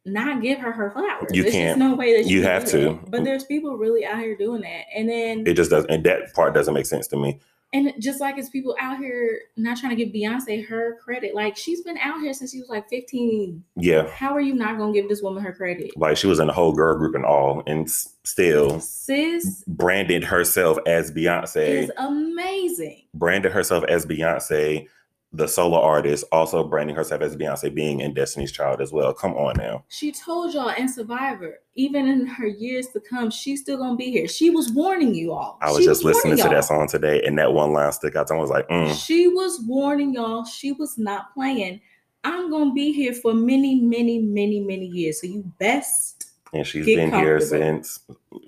not 0.05 0.41
give 0.41 0.59
her 0.59 0.71
her 0.71 0.91
flowers. 0.91 1.31
You 1.33 1.43
There's 1.43 1.53
can't. 1.55 1.79
no 1.79 1.95
way 1.95 2.15
that 2.21 2.29
You 2.29 2.43
have 2.43 2.65
to. 2.65 2.77
that. 2.77 3.11
But 3.11 3.23
there's 3.23 3.43
people 3.43 3.75
really 3.77 4.05
out 4.05 4.19
here 4.19 4.35
doing 4.37 4.61
that, 4.61 4.83
and 4.95 5.09
then 5.09 5.43
it 5.47 5.53
just 5.55 5.71
doesn't, 5.71 5.89
and 5.89 6.03
that 6.05 6.33
part 6.33 6.53
doesn't 6.53 6.73
make 6.73 6.85
sense 6.85 7.07
to 7.07 7.17
me. 7.17 7.39
And 7.73 7.91
just 7.99 8.21
like 8.21 8.37
it's 8.37 8.47
people 8.49 8.73
out 8.79 8.99
here 8.99 9.37
not 9.57 9.77
trying 9.77 9.93
to 9.97 10.01
give 10.01 10.13
Beyonce 10.13 10.65
her 10.67 10.97
credit. 11.03 11.35
Like 11.35 11.57
she's 11.57 11.81
been 11.81 11.97
out 11.97 12.21
here 12.21 12.31
since 12.33 12.51
she 12.53 12.59
was 12.59 12.69
like 12.69 12.87
15. 12.87 13.61
Yeah. 13.75 14.07
How 14.11 14.33
are 14.33 14.39
you 14.39 14.53
not 14.53 14.77
gonna 14.77 14.93
give 14.93 15.09
this 15.09 15.21
woman 15.21 15.43
her 15.43 15.51
credit? 15.51 15.91
Like, 15.97 16.15
she 16.15 16.27
was 16.27 16.39
in 16.39 16.47
the 16.47 16.53
whole 16.53 16.71
girl 16.71 16.95
group 16.97 17.15
and 17.15 17.25
all, 17.25 17.63
and 17.67 17.89
still 17.89 18.79
Sis 18.79 19.63
branded 19.67 20.23
herself 20.23 20.77
as 20.87 21.11
Beyonce. 21.11 21.83
is 21.83 21.91
amazing. 21.97 23.01
branded 23.13 23.51
herself 23.51 23.83
as 23.89 24.05
Beyonce, 24.05 24.87
the 25.35 25.47
solo 25.47 25.79
artist, 25.79 26.23
also 26.31 26.63
branding 26.63 26.95
herself 26.95 27.21
as 27.21 27.35
Beyonce, 27.35 27.73
being 27.73 27.99
in 27.99 28.13
Destiny's 28.13 28.51
Child 28.51 28.81
as 28.81 28.91
well. 28.91 29.13
Come 29.13 29.33
on 29.33 29.55
now. 29.57 29.83
She 29.89 30.11
told 30.11 30.53
y'all 30.53 30.69
in 30.69 30.87
Survivor, 30.87 31.59
even 31.75 32.07
in 32.07 32.25
her 32.25 32.47
years 32.47 32.87
to 32.89 32.99
come, 32.99 33.29
she's 33.29 33.61
still 33.61 33.77
gonna 33.77 33.95
be 33.95 34.11
here. 34.11 34.27
She 34.27 34.49
was 34.49 34.71
warning 34.71 35.13
you 35.13 35.33
all. 35.33 35.57
I 35.61 35.71
was 35.71 35.79
She 35.79 35.85
just 35.85 36.03
listening 36.03 36.37
to 36.37 36.49
that 36.49 36.65
song 36.65 36.87
today, 36.87 37.21
and 37.23 37.37
that 37.37 37.53
one 37.53 37.73
line 37.73 37.91
stuck 37.91 38.15
out 38.15 38.27
to 38.27 38.33
me. 38.33 38.39
I 38.39 38.41
was 38.41 38.49
like, 38.49 38.67
mm, 38.69 38.93
She 39.05 39.27
was 39.27 39.59
warning 39.67 40.13
y'all. 40.13 40.45
She 40.45 40.71
was 40.71 40.97
not 40.97 41.33
playing. 41.33 41.81
I'm 42.23 42.49
gonna 42.49 42.73
be 42.73 42.91
here 42.91 43.13
for 43.13 43.33
many, 43.33 43.81
many, 43.81 44.19
many, 44.19 44.59
many 44.59 44.85
years. 44.85 45.21
So 45.21 45.27
you 45.27 45.43
best 45.59 46.31
and 46.53 46.65
she's 46.65 46.85
been 46.85 47.11
here 47.11 47.39
since 47.41 47.99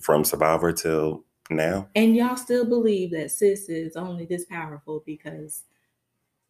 from 0.01 0.23
Survivor 0.23 0.71
till 0.71 1.25
now. 1.49 1.87
And 1.95 2.15
y'all 2.15 2.37
still 2.37 2.65
believe 2.65 3.11
that 3.11 3.31
sis 3.31 3.69
is 3.69 3.95
only 3.95 4.25
this 4.25 4.45
powerful 4.45 5.03
because 5.05 5.63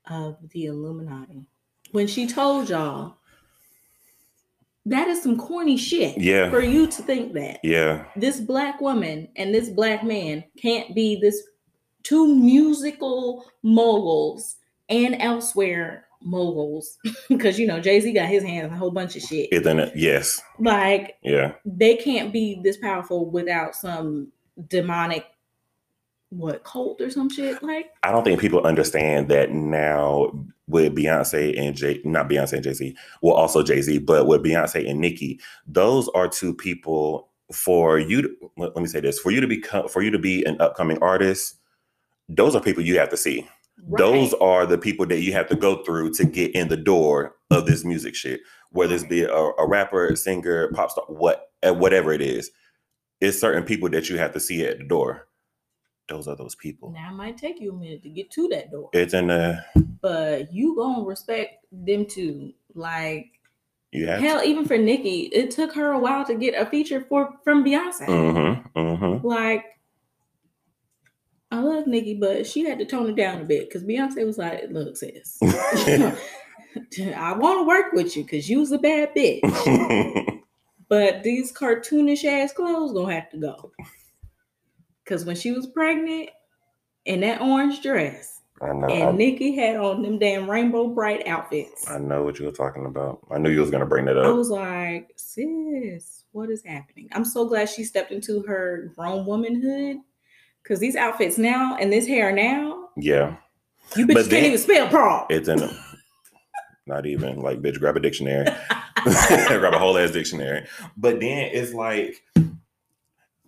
of 0.09 0.37
the 0.51 0.65
Illuminati. 0.65 1.45
When 1.91 2.07
she 2.07 2.27
told 2.27 2.69
y'all, 2.69 3.17
that 4.85 5.07
is 5.07 5.21
some 5.21 5.37
corny 5.37 5.77
shit 5.77 6.17
Yeah. 6.17 6.49
for 6.49 6.61
you 6.61 6.87
to 6.87 7.01
think 7.01 7.33
that 7.33 7.59
Yeah. 7.63 8.05
this 8.15 8.39
black 8.39 8.79
woman 8.79 9.27
and 9.35 9.53
this 9.53 9.69
black 9.69 10.03
man 10.03 10.43
can't 10.61 10.95
be 10.95 11.19
this 11.19 11.41
two 12.03 12.33
musical 12.33 13.45
moguls 13.63 14.55
and 14.89 15.15
elsewhere 15.19 16.05
moguls 16.23 16.97
because 17.29 17.59
you 17.59 17.67
know 17.67 17.79
Jay-Z 17.81 18.11
got 18.13 18.27
his 18.29 18.43
hands 18.43 18.67
in 18.69 18.73
a 18.73 18.77
whole 18.77 18.91
bunch 18.91 19.15
of 19.17 19.21
shit. 19.21 19.49
Isn't 19.51 19.79
it? 19.79 19.91
Yes. 19.95 20.41
like 20.59 21.15
Yeah. 21.21 21.53
they 21.65 21.95
can't 21.97 22.31
be 22.31 22.59
this 22.63 22.77
powerful 22.77 23.29
without 23.29 23.75
some 23.75 24.31
demonic 24.69 25.25
what 26.29 26.63
cult 26.63 26.99
or 26.99 27.09
some 27.09 27.29
shit 27.29 27.61
like 27.63 27.91
I 28.03 28.11
don't 28.11 28.23
think 28.23 28.39
people 28.41 28.65
understand 28.65 29.29
that 29.29 29.51
now 29.51 30.31
with 30.67 30.95
Beyonce 30.95 31.57
and 31.57 31.75
Jay, 31.75 32.01
not 32.03 32.29
Beyonce 32.29 32.53
and 32.53 32.63
Jay 32.63 32.73
Z, 32.73 32.95
well, 33.21 33.35
also 33.35 33.63
Jay 33.63 33.81
Z, 33.81 33.99
but 33.99 34.27
with 34.27 34.43
Beyonce 34.43 34.89
and 34.89 34.99
Nicki, 34.99 35.39
those 35.65 36.09
are 36.09 36.27
two 36.27 36.53
people 36.53 37.29
for 37.53 37.97
you. 37.97 38.21
To, 38.23 38.29
let, 38.57 38.75
me 38.75 38.87
say 38.87 38.99
this: 38.99 39.19
for 39.19 39.31
you 39.31 39.39
to 39.39 39.47
become, 39.47 39.87
for 39.87 40.01
you 40.01 40.11
to 40.11 40.19
be 40.19 40.43
an 40.43 40.59
upcoming 40.59 40.97
artist, 41.01 41.55
those 42.27 42.55
are 42.55 42.61
people 42.61 42.83
you 42.83 42.99
have 42.99 43.09
to 43.09 43.17
see. 43.17 43.47
Those 43.97 44.33
are 44.35 44.65
the 44.65 44.77
people 44.77 45.05
that 45.05 45.21
you 45.21 45.33
have 45.33 45.47
to 45.49 45.55
go 45.55 45.83
through 45.83 46.11
to 46.13 46.25
get 46.25 46.53
in 46.55 46.67
the 46.67 46.77
door 46.77 47.35
of 47.51 47.67
this 47.67 47.85
music 47.85 48.15
shit. 48.15 48.41
Whether 48.71 48.95
it's 48.95 49.03
be 49.05 49.23
a, 49.23 49.31
a 49.31 49.67
rapper, 49.67 50.15
singer, 50.15 50.69
pop 50.73 50.91
star, 50.91 51.05
what, 51.07 51.51
uh, 51.65 51.73
whatever 51.73 52.11
it 52.11 52.21
is, 52.21 52.49
it's 53.21 53.39
certain 53.39 53.63
people 53.63 53.87
that 53.89 54.09
you 54.09 54.17
have 54.17 54.33
to 54.33 54.39
see 54.39 54.65
at 54.65 54.79
the 54.79 54.83
door. 54.83 55.27
Those 56.09 56.27
are 56.27 56.35
those 56.35 56.55
people. 56.55 56.91
now 56.91 57.09
it 57.09 57.15
might 57.15 57.37
take 57.37 57.59
you 57.59 57.71
a 57.71 57.75
minute 57.75 58.01
to 58.03 58.09
get 58.09 58.31
to 58.31 58.47
that 58.49 58.71
door 58.71 58.89
It's 58.93 59.13
in 59.13 59.27
the 59.27 59.63
but 60.01 60.53
you 60.53 60.75
gonna 60.75 61.03
respect 61.03 61.65
them 61.71 62.05
too 62.05 62.53
like 62.75 63.27
you 63.91 64.07
have 64.07 64.19
hell 64.21 64.41
even 64.43 64.65
for 64.65 64.77
Nicki 64.77 65.23
it 65.33 65.51
took 65.51 65.73
her 65.73 65.91
a 65.91 65.99
while 65.99 66.23
to 66.25 66.35
get 66.35 66.53
a 66.59 66.65
feature 66.65 67.01
for 67.09 67.33
from 67.43 67.63
Beyonce 67.63 68.05
Mm-hmm. 68.07 68.79
Mm-hmm. 68.79 69.27
like 69.27 69.65
I 71.49 71.59
love 71.61 71.87
Nicki, 71.87 72.13
but 72.15 72.45
she 72.45 72.65
had 72.65 72.77
to 72.79 72.85
tone 72.85 73.09
it 73.09 73.15
down 73.15 73.41
a 73.41 73.45
bit 73.45 73.69
because 73.69 73.81
Beyonce 73.85 74.25
was 74.25 74.37
like, 74.37 74.65
"Look, 74.69 74.97
sis, 74.97 75.37
I 75.41 77.33
want 77.37 77.59
to 77.61 77.63
work 77.65 77.93
with 77.93 78.17
you 78.17 78.23
because 78.23 78.49
you 78.49 78.59
was 78.59 78.73
a 78.73 78.77
bad 78.77 79.15
bitch, 79.15 79.39
but 80.89 81.23
these 81.23 81.53
cartoonish 81.53 82.25
ass 82.25 82.51
clothes 82.51 82.91
gonna 82.91 83.13
have 83.13 83.29
to 83.29 83.37
go." 83.37 83.71
Because 85.07 85.23
when 85.23 85.37
she 85.37 85.51
was 85.53 85.67
pregnant 85.67 86.31
in 87.05 87.21
that 87.21 87.39
orange 87.41 87.81
dress, 87.81 88.41
I 88.61 88.73
know. 88.73 88.87
and 88.87 89.03
I, 89.09 89.11
Nicki 89.13 89.55
had 89.55 89.77
on 89.77 90.01
them 90.01 90.19
damn 90.19 90.49
rainbow 90.49 90.87
bright 90.89 91.25
outfits. 91.27 91.89
I 91.89 91.97
know 91.97 92.23
what 92.23 92.39
you 92.39 92.45
were 92.45 92.51
talking 92.51 92.85
about. 92.85 93.19
I 93.31 93.37
knew 93.37 93.49
you 93.49 93.61
was 93.61 93.71
gonna 93.71 93.85
bring 93.85 94.03
that 94.05 94.17
up. 94.17 94.25
I 94.25 94.31
was 94.31 94.49
like, 94.49 95.11
sis, 95.15 96.25
what 96.33 96.49
is 96.49 96.61
happening? 96.65 97.07
I'm 97.13 97.23
so 97.23 97.45
glad 97.45 97.69
she 97.69 97.85
stepped 97.85 98.11
into 98.11 98.41
her 98.43 98.91
grown 98.97 99.25
womanhood. 99.25 99.97
Cause 100.65 100.79
these 100.79 100.97
outfits 100.97 101.37
now 101.37 101.77
and 101.79 101.93
this 101.93 102.05
hair 102.05 102.33
now, 102.33 102.89
Yeah, 102.97 103.37
you 103.95 104.05
bitches 104.05 104.13
But 104.15 104.29
can't 104.29 104.45
even 104.47 104.57
spell 104.57 104.89
prom. 104.89 105.25
it's 105.29 105.47
in. 105.47 105.59
Not 106.85 107.05
even 107.05 107.39
like, 107.41 107.61
bitch, 107.61 107.79
grab 107.79 107.95
a 107.95 108.01
dictionary. 108.01 108.45
grab 109.05 109.73
a 109.73 109.79
whole 109.79 109.97
ass 109.97 110.11
dictionary. 110.11 110.67
But 110.97 111.21
then 111.21 111.49
it's 111.53 111.73
like, 111.73 112.21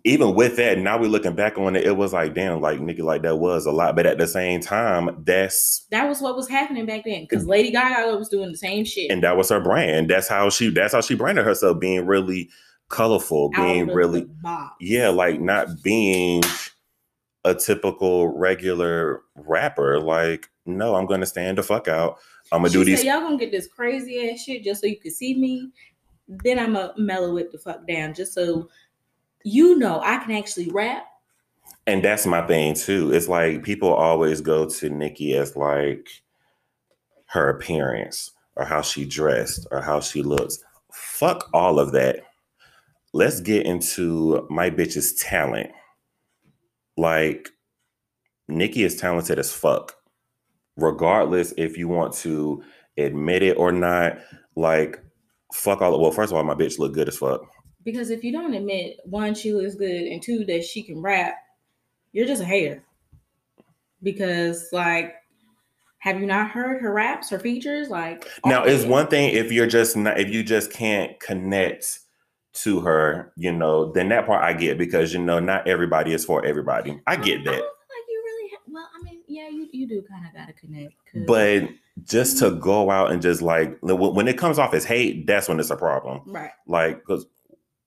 even 0.04 0.34
with 0.34 0.56
that, 0.56 0.78
now 0.78 0.98
we're 0.98 1.08
looking 1.10 1.34
back 1.34 1.58
on 1.58 1.76
it, 1.76 1.84
it 1.84 1.96
was 1.96 2.12
like, 2.12 2.34
damn, 2.34 2.60
like 2.60 2.80
Nicki, 2.80 3.02
like 3.02 3.22
that 3.22 3.36
was 3.36 3.66
a 3.66 3.70
lot. 3.72 3.96
But 3.96 4.06
at 4.06 4.18
the 4.18 4.26
same 4.26 4.60
time, 4.60 5.22
that's 5.24 5.86
that 5.90 6.08
was 6.08 6.20
what 6.20 6.36
was 6.36 6.48
happening 6.48 6.86
back 6.86 7.04
then. 7.04 7.22
Because 7.28 7.46
Lady 7.46 7.70
Gaga 7.70 8.16
was 8.16 8.28
doing 8.28 8.50
the 8.50 8.58
same 8.58 8.84
shit. 8.84 9.10
and 9.10 9.22
that 9.22 9.36
was 9.36 9.50
her 9.50 9.60
brand. 9.60 10.10
That's 10.10 10.28
how 10.28 10.48
she 10.50 10.70
that's 10.70 10.94
how 10.94 11.00
she 11.00 11.14
branded 11.14 11.44
herself, 11.44 11.78
being 11.80 12.06
really 12.06 12.48
colorful, 12.88 13.50
out 13.54 13.62
being 13.62 13.86
really 13.88 14.26
yeah, 14.80 15.08
like 15.08 15.40
not 15.40 15.82
being 15.82 16.42
a 17.44 17.54
typical 17.54 18.28
regular 18.28 19.22
rapper. 19.34 20.00
Like, 20.00 20.48
no, 20.66 20.94
I'm 20.94 21.06
gonna 21.06 21.26
stand 21.26 21.58
the 21.58 21.62
fuck 21.62 21.88
out. 21.88 22.18
I'm 22.52 22.62
gonna 22.62 22.70
She 22.70 22.84
do 22.84 22.96
said, 22.96 23.06
y'all 23.06 23.20
gonna 23.20 23.38
get 23.38 23.52
this 23.52 23.68
crazy 23.68 24.30
ass 24.30 24.40
shit 24.40 24.64
just 24.64 24.80
so 24.80 24.86
you 24.86 24.98
can 24.98 25.10
see 25.10 25.38
me. 25.38 25.70
Then 26.28 26.58
I'm 26.58 26.74
gonna 26.74 26.92
mellow 26.96 27.36
it 27.36 27.52
the 27.52 27.58
fuck 27.58 27.86
down 27.86 28.14
just 28.14 28.34
so 28.34 28.68
you 29.44 29.78
know 29.78 30.00
I 30.00 30.18
can 30.18 30.32
actually 30.32 30.70
rap. 30.70 31.06
And 31.86 32.04
that's 32.04 32.26
my 32.26 32.46
thing 32.46 32.74
too. 32.74 33.12
It's 33.12 33.28
like 33.28 33.62
people 33.62 33.92
always 33.92 34.40
go 34.40 34.68
to 34.68 34.90
Nicki 34.90 35.34
as 35.36 35.56
like 35.56 36.08
her 37.26 37.48
appearance 37.48 38.32
or 38.56 38.64
how 38.64 38.82
she 38.82 39.04
dressed 39.04 39.66
or 39.70 39.80
how 39.80 40.00
she 40.00 40.22
looks. 40.22 40.62
Fuck 40.92 41.48
all 41.54 41.78
of 41.78 41.92
that. 41.92 42.20
Let's 43.12 43.40
get 43.40 43.66
into 43.66 44.46
my 44.50 44.70
bitch's 44.70 45.14
talent. 45.14 45.70
Like 46.96 47.50
Nicki 48.48 48.84
is 48.84 48.96
talented 48.96 49.38
as 49.38 49.52
fuck. 49.52 49.96
Regardless 50.76 51.52
if 51.56 51.76
you 51.76 51.88
want 51.88 52.14
to 52.14 52.62
admit 52.96 53.42
it 53.42 53.56
or 53.56 53.72
not, 53.72 54.18
like 54.56 55.02
fuck 55.52 55.80
all 55.82 56.00
well, 56.00 56.12
first 56.12 56.32
of 56.32 56.36
all, 56.36 56.44
my 56.44 56.54
bitch 56.54 56.78
look 56.78 56.94
good 56.94 57.08
as 57.08 57.16
fuck. 57.16 57.42
Because 57.84 58.10
if 58.10 58.22
you 58.24 58.32
don't 58.32 58.54
admit 58.54 59.00
one, 59.04 59.34
she 59.34 59.52
looks 59.52 59.74
good, 59.74 59.90
and 59.90 60.22
two, 60.22 60.44
that 60.46 60.64
she 60.64 60.82
can 60.82 61.00
rap, 61.00 61.34
you're 62.12 62.26
just 62.26 62.42
a 62.42 62.46
hater. 62.46 62.82
Because 64.02 64.68
like, 64.72 65.14
have 65.98 66.20
you 66.20 66.26
not 66.26 66.50
heard 66.50 66.80
her 66.82 66.92
raps, 66.92 67.30
her 67.30 67.38
features? 67.38 67.88
Like 67.88 68.26
Now, 68.44 68.64
oh, 68.64 68.68
it's 68.68 68.84
one 68.84 69.06
thing 69.06 69.34
if 69.34 69.52
you're 69.52 69.66
just 69.66 69.96
not 69.96 70.18
if 70.18 70.30
you 70.30 70.42
just 70.42 70.72
can't 70.72 71.18
connect 71.20 72.00
to 72.52 72.80
her, 72.80 73.32
you 73.36 73.52
know, 73.52 73.92
then 73.92 74.08
that 74.08 74.26
part 74.26 74.42
I 74.42 74.52
get 74.52 74.76
because 74.76 75.12
you 75.12 75.20
know 75.20 75.38
not 75.38 75.68
everybody 75.68 76.12
is 76.12 76.24
for 76.24 76.44
everybody. 76.44 77.00
I 77.06 77.16
get 77.16 77.44
that, 77.44 77.52
like 77.52 77.62
you 78.08 78.22
really. 78.24 78.50
Ha- 78.50 78.62
well, 78.68 78.88
I 78.98 79.02
mean, 79.02 79.20
yeah, 79.28 79.48
you 79.48 79.68
you 79.72 79.86
do 79.86 80.02
kind 80.02 80.26
of 80.26 80.34
gotta 80.34 80.52
connect. 80.54 80.94
but 81.26 81.68
just 82.04 82.38
to 82.38 82.46
mm-hmm. 82.46 82.60
go 82.60 82.90
out 82.90 83.12
and 83.12 83.22
just 83.22 83.42
like 83.42 83.78
when 83.82 84.14
when 84.14 84.28
it 84.28 84.38
comes 84.38 84.58
off 84.58 84.74
as 84.74 84.84
hate, 84.84 85.26
that's 85.26 85.48
when 85.48 85.60
it's 85.60 85.70
a 85.70 85.76
problem. 85.76 86.22
right, 86.26 86.50
Like, 86.66 86.98
because 87.00 87.26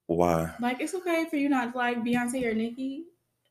why? 0.08 0.54
like 0.60 0.82
it's 0.82 0.94
okay 0.94 1.26
for 1.30 1.38
you 1.38 1.50
not 1.50 1.72
to 1.72 1.78
like 1.78 2.04
Beyonce 2.04 2.46
or 2.46 2.54
Nicki, 2.54 3.06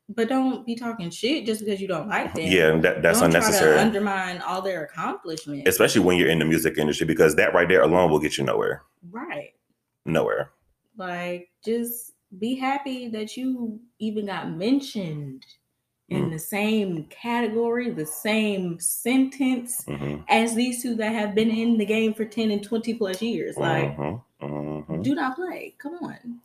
but 0.09 0.29
don't 0.29 0.65
be 0.65 0.75
talking 0.75 1.09
shit 1.09 1.45
just 1.45 1.63
because 1.63 1.81
you 1.81 1.87
don't 1.87 2.07
like 2.07 2.33
them. 2.33 2.45
Yeah, 2.47 2.77
that, 2.77 3.01
that's 3.01 3.19
don't 3.19 3.27
unnecessary, 3.27 3.77
undermine 3.79 4.39
all 4.39 4.61
their 4.61 4.83
accomplishments. 4.83 5.67
especially 5.69 6.01
when 6.01 6.17
you're 6.17 6.29
in 6.29 6.39
the 6.39 6.45
music 6.45 6.77
industry 6.77 7.05
because 7.07 7.35
that 7.35 7.53
right 7.53 7.67
there 7.67 7.81
alone 7.81 8.11
will 8.11 8.19
get 8.19 8.37
you 8.37 8.43
nowhere. 8.43 8.83
right. 9.11 9.51
Nowhere. 10.05 10.51
Like, 10.97 11.49
just 11.63 12.11
be 12.37 12.55
happy 12.55 13.07
that 13.09 13.37
you 13.37 13.79
even 13.99 14.25
got 14.25 14.51
mentioned 14.51 15.45
in 16.09 16.27
Mm. 16.27 16.31
the 16.31 16.39
same 16.39 17.05
category, 17.05 17.89
the 17.91 18.05
same 18.05 18.79
sentence 18.79 19.83
hmm 19.85 20.17
as 20.29 20.55
these 20.55 20.81
two 20.83 20.95
that 20.95 21.13
have 21.13 21.35
been 21.35 21.49
in 21.51 21.77
the 21.77 21.85
game 21.85 22.13
for 22.13 22.25
10 22.25 22.51
and 22.51 22.63
20 22.63 22.93
plus 22.95 23.21
years. 23.21 23.57
Like, 23.57 23.95
hmm 23.95 24.15
hmm 24.41 25.01
do 25.03 25.15
not 25.15 25.35
play. 25.35 25.75
Come 25.79 25.95
on. 25.95 26.39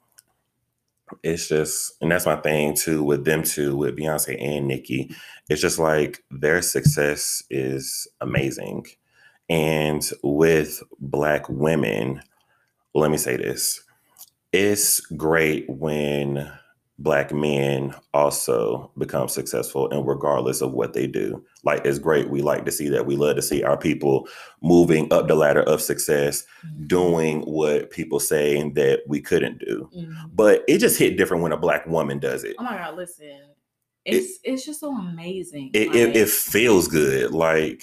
it's 1.23 1.49
just 1.49 1.94
and 2.03 2.12
that's 2.12 2.27
my 2.27 2.37
thing 2.37 2.75
too 2.75 3.03
with 3.03 3.25
them 3.25 3.42
two 3.42 3.77
with 3.77 3.97
beyonce 3.97 4.40
and 4.42 4.68
nicki 4.68 5.11
it's 5.49 5.61
just 5.62 5.79
like 5.79 6.23
their 6.31 6.62
success 6.62 7.42
is 7.51 8.09
amazing 8.21 8.85
and 9.49 10.11
with 10.23 10.83
black 11.01 11.49
women 11.49 12.21
let 12.94 13.11
me 13.11 13.16
say 13.18 13.37
this 13.37 13.83
it's 14.53 15.01
great 15.01 15.66
when 15.68 16.51
black 17.01 17.33
men 17.33 17.95
also 18.13 18.91
become 18.99 19.29
successful 19.29 19.89
and 19.91 20.07
regardless 20.07 20.61
of 20.61 20.73
what 20.73 20.95
they 20.95 21.07
do 21.07 21.45
like 21.63 21.81
it's 21.85 21.99
great 21.99 22.29
we 22.29 22.43
like 22.43 22.65
to 22.65 22.73
see 22.73 22.89
that 22.89 23.07
we 23.07 23.15
love 23.15 23.37
to 23.37 23.43
see 23.43 23.63
our 23.63 23.77
people 23.77 24.27
moving 24.63 25.13
up 25.13 25.29
the 25.29 25.35
ladder 25.37 25.63
of 25.63 25.81
success 25.81 26.45
doing 26.89 27.41
what 27.43 27.91
people 27.91 28.19
say 28.19 28.69
that 28.71 29.01
we 29.07 29.21
couldn't 29.21 29.59
do 29.59 29.89
Mhm. 29.97 30.31
but 30.35 30.65
it 30.67 30.79
just 30.79 30.99
hit 30.99 31.17
different 31.17 31.43
when 31.43 31.53
a 31.53 31.57
black 31.57 31.87
woman 31.87 32.19
does 32.19 32.43
it. 32.45 32.57
Oh 32.59 32.65
my 32.65 32.77
God, 32.77 32.97
listen. 32.97 33.43
It's 34.05 34.39
it's 34.43 34.65
just 34.65 34.81
so 34.81 34.97
amazing. 34.97 35.71
It, 35.75 35.89
Like, 35.89 35.97
it, 35.97 36.17
it 36.17 36.29
feels 36.29 36.89
good. 36.89 37.31
Like, 37.33 37.83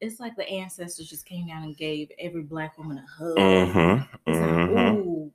it's 0.00 0.20
like 0.20 0.36
the 0.36 0.48
ancestors 0.48 1.10
just 1.10 1.26
came 1.26 1.46
down 1.48 1.64
and 1.64 1.76
gave 1.76 2.10
every 2.18 2.42
black 2.42 2.78
woman 2.78 2.98
a 2.98 3.06
hug. 3.06 3.36
mm-hmm, 3.36 4.30
like, 4.30 4.36
mm-hmm. 4.38 4.96
ooh, 4.96 5.32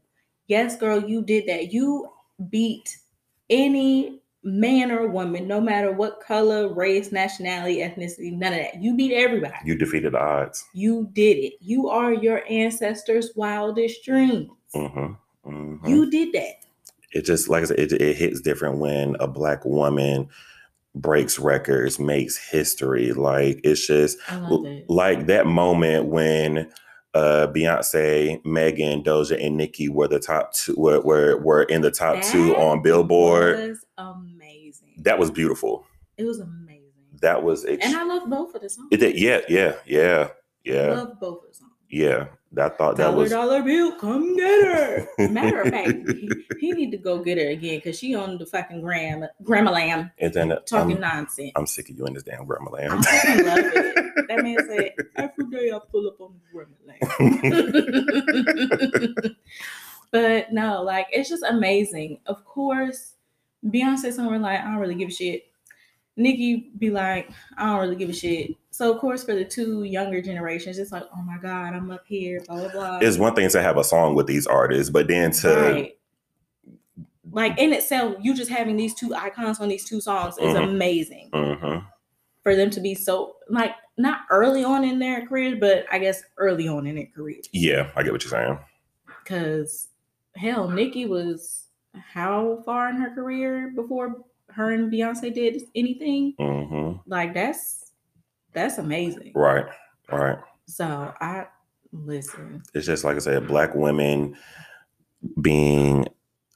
yes, 0.48 0.78
girl, 0.78 1.00
you 1.00 1.22
did 1.24 1.46
that. 1.48 1.72
You 1.74 2.10
beat 2.50 2.98
any 3.49 4.21
man 4.43 4.91
or 4.91 5.07
woman, 5.07 5.47
no 5.47 5.59
matter 5.59 5.91
what 5.91 6.21
color, 6.21 6.73
race, 6.73 7.12
nationality, 7.12 7.77
ethnicity, 7.77 8.31
none 8.31 8.53
of 8.53 8.59
that. 8.59 8.81
You 8.81 8.95
beat 8.95 9.13
everybody. 9.13 9.53
you 9.65 9.77
defeated 9.77 10.13
the 10.13 10.19
odds. 10.19 10.65
You 10.73 11.09
did 11.13 11.38
it. 11.38 11.53
You 11.59 11.89
are 11.89 12.13
your 12.13 12.43
ancestors' 12.49 13.31
wildest 13.35 14.03
dreams. 14.05 14.49
Mm-hmm, 14.73 15.49
mm-hmm. 15.49 15.88
You 15.88 16.09
did 16.09 16.33
that. 16.33 16.65
it 17.12 17.25
just, 17.25 17.49
like 17.49 17.63
I 17.63 17.65
said, 17.65 17.79
it, 17.79 17.91
it 17.93 18.15
hits 18.15 18.39
different 18.41 18.77
when 18.77 19.15
a 19.19 19.27
black 19.27 19.65
woman 19.65 20.29
breaks 20.95 21.38
records, 21.38 21.99
makes 21.99 22.38
history. 22.38 23.12
Like, 23.12 23.59
it's 23.63 23.85
just 23.85 24.17
I 24.29 24.38
love 24.38 24.65
it. 24.65 24.89
like 24.89 25.27
that 25.27 25.47
moment 25.47 26.05
when 26.05 26.71
uh 27.13 27.48
Beyonce, 27.48 28.43
Megan, 28.45 29.04
Doja, 29.04 29.43
and 29.43 29.58
Nicki 29.58 29.89
were 29.89 30.08
the 30.08 30.19
top 30.19 30.54
two 30.54 30.76
were 30.78 31.02
were, 31.02 31.38
were 31.38 31.63
in 31.63 31.82
the 31.82 31.91
top 31.91 32.22
two 32.22 32.56
on 32.56 32.82
Billboard. 32.82 33.56
That 33.58 33.69
was 33.69 33.86
amazing. 33.98 34.93
That 35.00 35.19
was 35.19 35.32
beautiful. 35.32 35.86
it 36.17 36.24
was 36.26 36.39
amazing. 36.39 36.84
That 37.22 37.43
was 37.43 37.65
ex- 37.65 37.86
and 37.86 37.95
I 37.95 38.04
love 38.04 38.30
both 38.30 38.56
of 38.56 38.62
the 38.62 38.69
songs. 38.69 38.88
It 38.91 39.15
yeah, 39.17 39.41
yeah, 39.50 39.76
yeah, 39.86 40.30
yeah, 40.63 40.93
love 40.93 41.19
both 41.19 41.43
of 41.43 41.50
the 41.50 41.56
songs. 41.56 41.72
yeah. 41.89 42.28
I 42.57 42.69
thought 42.69 42.97
that 42.97 43.03
Dollar 43.03 43.17
was. 43.17 43.29
dollar 43.29 43.62
bill, 43.62 43.91
come 43.93 44.35
get 44.35 44.65
her. 44.65 45.07
Matter 45.29 45.62
of 45.62 45.69
fact, 45.71 45.89
he, 45.89 46.45
he 46.59 46.71
need 46.71 46.89
to 46.91 46.97
go 46.97 47.19
get 47.19 47.38
her 47.38 47.49
again 47.49 47.77
because 47.77 47.99
she 47.99 48.15
on 48.15 48.39
the 48.39 48.45
fucking 48.45 48.81
gram, 48.81 49.23
grandma 49.43 49.71
lamb 49.71 50.09
and 50.17 50.33
then 50.33 50.51
uh, 50.51 50.59
talking 50.62 50.95
I'm, 50.95 51.01
nonsense. 51.01 51.51
I'm 51.55 51.67
sick 51.67 51.89
of 51.91 51.97
you 51.97 52.05
in 52.07 52.13
this 52.13 52.23
damn 52.23 52.45
grandma 52.45 52.71
I 52.75 52.88
love 52.88 53.05
it. 53.07 54.27
That 54.27 54.43
man 54.43 54.57
said, 54.67 54.93
every 55.15 55.45
day 55.45 55.71
I 55.71 55.79
pull 55.91 56.07
up 56.07 56.19
on 56.19 56.33
the 56.33 56.49
grandma 56.51 56.75
lamb. 59.19 59.35
but 60.12 60.51
no, 60.51 60.81
like 60.81 61.05
it's 61.12 61.29
just 61.29 61.43
amazing. 61.43 62.19
Of 62.25 62.43
course, 62.45 63.13
Beyonce 63.63 64.12
somewhere 64.12 64.39
like, 64.39 64.59
I 64.59 64.63
don't 64.63 64.77
really 64.77 64.95
give 64.95 65.09
a 65.09 65.13
shit. 65.13 65.43
Nicki 66.19 66.69
be 66.77 66.89
like, 66.91 67.29
I 67.58 67.65
don't 67.67 67.79
really 67.79 67.95
give 67.95 68.10
a 68.10 68.13
shit. 68.13 68.55
So 68.71 68.93
of 68.93 68.99
course, 68.99 69.23
for 69.23 69.34
the 69.34 69.45
two 69.45 69.84
younger 69.84 70.21
generations, 70.21 70.77
it's 70.77 70.91
like, 70.91 71.03
oh 71.15 71.21
my 71.23 71.38
god, 71.38 71.73
I'm 71.73 71.89
up 71.91 72.05
here, 72.05 72.41
blah 72.47 72.60
blah 72.60 72.71
blah. 72.71 72.99
it's 73.01 73.17
one 73.17 73.34
thing 73.36 73.49
to 73.49 73.62
have 73.62 73.77
a 73.77 73.84
song 73.84 74.15
with 74.15 74.27
these 74.27 74.45
artists, 74.45 74.89
but 74.91 75.08
then 75.08 75.32
to 75.32 75.47
Right. 75.55 75.95
Like 77.32 77.60
in 77.60 77.73
itself, 77.73 78.15
you 78.21 78.34
just 78.34 78.49
having 78.49 78.75
these 78.75 78.95
two 78.95 79.13
icons 79.13 79.60
on 79.60 79.69
these 79.69 79.86
two 79.86 80.01
songs 80.01 80.38
is 80.39 80.55
Mhm. 80.55 80.63
amazing 80.63 81.29
Mhm. 81.32 81.86
for 82.43 82.55
them 82.55 82.71
to 82.71 82.79
be 82.82 82.95
so 82.95 83.36
like 83.49 83.71
not 83.97 84.21
early 84.32 84.63
on 84.63 84.84
in 84.84 84.97
their 84.97 85.25
career, 85.27 85.55
but 85.60 85.86
I 85.91 85.99
guess 85.99 86.23
early 86.38 86.67
on 86.67 86.88
in 86.88 86.95
their 86.95 87.05
career. 87.05 87.41
yeah, 87.51 87.91
I 87.95 88.01
get 88.03 88.13
what 88.13 88.23
you're 88.23 88.32
saying. 88.32 88.58
Because 89.23 89.89
hell, 90.36 90.69
Nicki 90.69 91.05
was 91.05 91.67
how 91.93 92.63
far 92.65 92.89
in 92.89 92.95
her 92.95 93.13
career 93.13 93.71
before 93.75 94.23
her 94.51 94.71
and 94.71 94.91
Beyonce 94.91 95.33
did 95.33 95.62
anything? 95.75 96.33
hmm 96.39 96.93
Like 97.05 97.33
that's 97.33 97.91
that's 98.53 98.77
amazing. 98.77 99.31
Right, 99.35 99.65
right. 100.12 100.38
So 100.65 101.13
I 101.19 101.47
listen. 101.91 102.63
It's 102.73 102.85
just 102.85 103.03
like 103.03 103.15
I 103.15 103.19
said, 103.19 103.47
black 103.47 103.75
women 103.75 104.35
being 105.41 106.07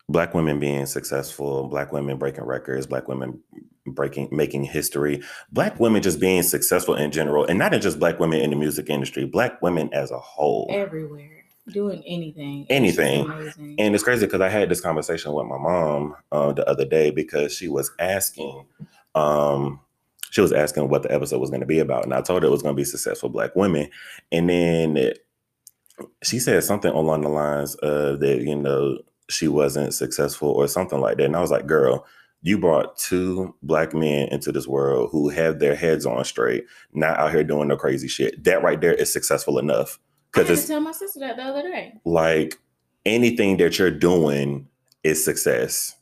black 0.10 0.34
women 0.34 0.60
being 0.60 0.86
successful, 0.86 1.68
black 1.68 1.92
women 1.92 2.18
breaking 2.18 2.44
records, 2.46 2.88
black 2.88 3.08
women 3.08 3.42
breaking 3.86 4.30
making 4.32 4.64
history, 4.64 5.22
black 5.52 5.80
women 5.80 6.02
just 6.02 6.20
being 6.20 6.44
successful 6.44 6.96
in 6.96 7.12
general, 7.12 7.46
and 7.46 7.60
not 7.60 7.72
just 7.74 8.00
black 8.00 8.20
women 8.20 8.40
in 8.40 8.50
the 8.50 8.56
music 8.56 8.90
industry, 8.90 9.26
black 9.26 9.62
women 9.62 9.90
as 9.94 10.12
a 10.12 10.20
whole. 10.20 10.68
Everywhere. 10.72 11.43
Doing 11.68 12.04
anything. 12.06 12.66
Anything. 12.70 13.30
And 13.80 13.96
it's 13.96 14.04
crazy 14.04 14.26
because 14.26 14.42
I 14.42 14.50
had 14.50 14.70
this 14.70 14.82
conversation 14.82 15.32
with 15.34 15.46
my 15.46 15.58
mom 15.58 16.16
uh, 16.32 16.52
the 16.54 16.68
other 16.70 16.86
day 16.86 17.10
because 17.12 17.56
she 17.56 17.68
was 17.68 17.92
asking, 18.00 18.66
um, 19.16 19.80
she 20.32 20.42
was 20.42 20.52
asking 20.52 20.90
what 20.90 21.04
the 21.04 21.14
episode 21.14 21.40
was 21.40 21.50
going 21.50 21.62
to 21.62 21.68
be 21.68 21.80
about, 21.80 22.04
and 22.04 22.14
I 22.14 22.22
told 22.22 22.44
her 22.44 22.48
it 22.48 22.52
was 22.52 22.64
going 22.64 22.76
to 22.76 22.80
be 22.80 22.84
successful 22.84 23.30
black 23.30 23.56
women, 23.56 23.90
and 24.32 24.50
then 24.50 25.14
she 26.24 26.40
said 26.40 26.64
something 26.64 26.92
along 26.92 27.22
the 27.22 27.30
lines 27.30 27.76
of 27.76 28.20
that, 28.20 28.42
you 28.42 28.56
know, 28.56 28.98
she 29.30 29.48
wasn't 29.48 29.94
successful 29.94 30.50
or 30.50 30.68
something 30.68 31.00
like 31.00 31.18
that. 31.18 31.26
And 31.26 31.36
I 31.36 31.40
was 31.40 31.52
like, 31.52 31.66
girl, 31.66 32.06
you 32.42 32.58
brought 32.58 32.98
two 32.98 33.56
black 33.64 33.94
men 33.94 34.28
into 34.30 34.52
this 34.52 34.68
world 34.68 35.10
who 35.12 35.30
have 35.30 35.60
their 35.60 35.76
heads 35.76 36.06
on 36.06 36.26
straight, 36.26 36.66
not 36.94 37.18
out 37.18 37.32
here 37.32 37.44
doing 37.44 37.70
no 37.70 37.78
crazy 37.78 38.08
shit. 38.08 38.44
That 38.44 38.64
right 38.64 38.82
there 38.82 38.94
is 38.94 39.14
successful 39.14 39.60
enough. 39.60 40.00
Because 40.34 40.50
it's 40.50 40.68
tell 40.68 40.82
my 40.82 40.92
sister 40.92 41.20
that 41.20 41.38
the 41.38 41.44
other 41.44 41.62
day. 41.62 41.94
Like 42.06 42.60
anything 43.06 43.58
that 43.58 43.78
you're 43.78 43.92
doing 43.92 44.68
is 45.04 45.24
success. 45.24 45.96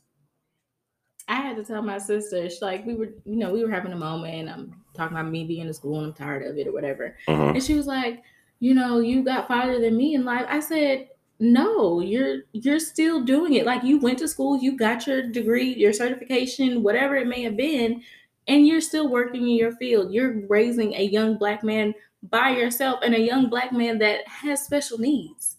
I 1.28 1.36
had 1.36 1.56
to 1.56 1.64
tell 1.64 1.82
my 1.82 1.98
sister, 1.98 2.48
she, 2.48 2.58
like 2.62 2.84
we 2.86 2.94
were, 2.94 3.10
you 3.24 3.36
know, 3.36 3.52
we 3.52 3.64
were 3.64 3.70
having 3.70 3.92
a 3.92 3.96
moment 3.96 4.34
and 4.34 4.50
I'm 4.50 4.74
talking 4.94 5.16
about 5.16 5.30
me 5.30 5.44
being 5.44 5.66
in 5.66 5.74
school 5.74 5.98
and 5.98 6.06
I'm 6.08 6.12
tired 6.12 6.46
of 6.46 6.56
it 6.56 6.66
or 6.66 6.72
whatever. 6.72 7.16
Mm-hmm. 7.28 7.54
And 7.54 7.62
she 7.62 7.74
was 7.74 7.86
like, 7.86 8.22
you 8.60 8.74
know, 8.74 9.00
you 9.00 9.22
got 9.22 9.48
farther 9.48 9.80
than 9.80 9.96
me 9.96 10.14
in 10.14 10.24
life. 10.24 10.46
I 10.48 10.60
said, 10.60 11.08
no, 11.40 12.00
you're 12.00 12.42
you're 12.52 12.78
still 12.78 13.24
doing 13.24 13.54
it. 13.54 13.66
Like 13.66 13.82
you 13.82 13.98
went 13.98 14.18
to 14.20 14.28
school, 14.28 14.58
you 14.62 14.76
got 14.76 15.06
your 15.06 15.28
degree, 15.28 15.74
your 15.74 15.92
certification, 15.92 16.82
whatever 16.82 17.16
it 17.16 17.26
may 17.26 17.42
have 17.42 17.56
been, 17.56 18.02
and 18.46 18.66
you're 18.66 18.80
still 18.80 19.08
working 19.08 19.42
in 19.42 19.56
your 19.56 19.72
field. 19.72 20.12
You're 20.12 20.46
raising 20.46 20.94
a 20.94 21.02
young 21.02 21.38
black 21.38 21.64
man 21.64 21.94
by 22.22 22.50
yourself 22.50 23.00
and 23.02 23.14
a 23.14 23.20
young 23.20 23.48
black 23.48 23.72
man 23.72 23.98
that 23.98 24.26
has 24.28 24.64
special 24.64 24.98
needs. 24.98 25.56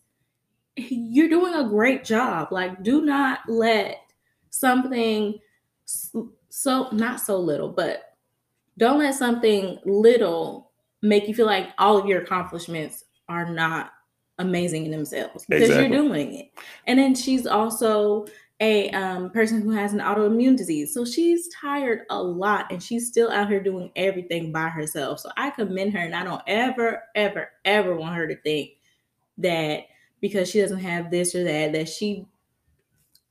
You're 0.76 1.30
doing 1.30 1.54
a 1.54 1.70
great 1.70 2.04
job. 2.04 2.52
Like 2.52 2.84
do 2.84 3.06
not 3.06 3.40
let 3.48 3.98
something 4.50 5.40
so 5.86 6.90
not 6.92 7.20
so 7.20 7.38
little, 7.38 7.70
but 7.70 8.16
don't 8.78 9.00
let 9.00 9.16
something 9.16 9.80
little 9.86 10.72
make 11.02 11.28
you 11.28 11.36
feel 11.36 11.46
like 11.46 11.70
all 11.78 11.98
of 11.98 12.08
your 12.08 12.22
accomplishments 12.22 13.04
are 13.28 13.50
not 13.50 13.92
amazing 14.40 14.86
in 14.86 14.92
themselves 14.92 15.46
because 15.48 15.70
exactly. 15.70 15.96
you're 15.96 16.04
doing 16.04 16.34
it. 16.36 16.52
And 16.88 16.98
then 16.98 17.14
she's 17.14 17.46
also 17.46 18.26
a 18.64 18.90
um, 18.92 19.30
person 19.30 19.62
who 19.62 19.72
has 19.72 19.92
an 19.92 20.00
autoimmune 20.00 20.56
disease. 20.56 20.94
So 20.94 21.04
she's 21.04 21.50
tired 21.50 22.04
a 22.10 22.24
lot 22.24 22.72
and 22.72 22.82
she's 22.82 23.10
still 23.10 23.30
out 23.30 23.50
here 23.50 23.62
doing 23.62 23.92
everything 23.98 24.54
by 24.54 24.70
herself. 24.70 25.20
So 25.20 25.30
I 25.36 25.50
commend 25.50 25.92
her 25.92 26.00
and 26.00 26.16
I 26.16 26.24
don't 26.24 26.42
ever, 26.48 27.04
ever, 27.14 27.50
ever 27.66 27.94
want 27.98 28.16
her 28.16 28.26
to 28.26 28.38
think 28.38 28.78
that 29.38 29.82
because 30.22 30.50
she 30.50 30.62
doesn't 30.62 30.80
have 30.80 31.12
this 31.12 31.36
or 31.36 31.44
that, 31.44 31.74
that 31.74 31.90
she 31.90 32.26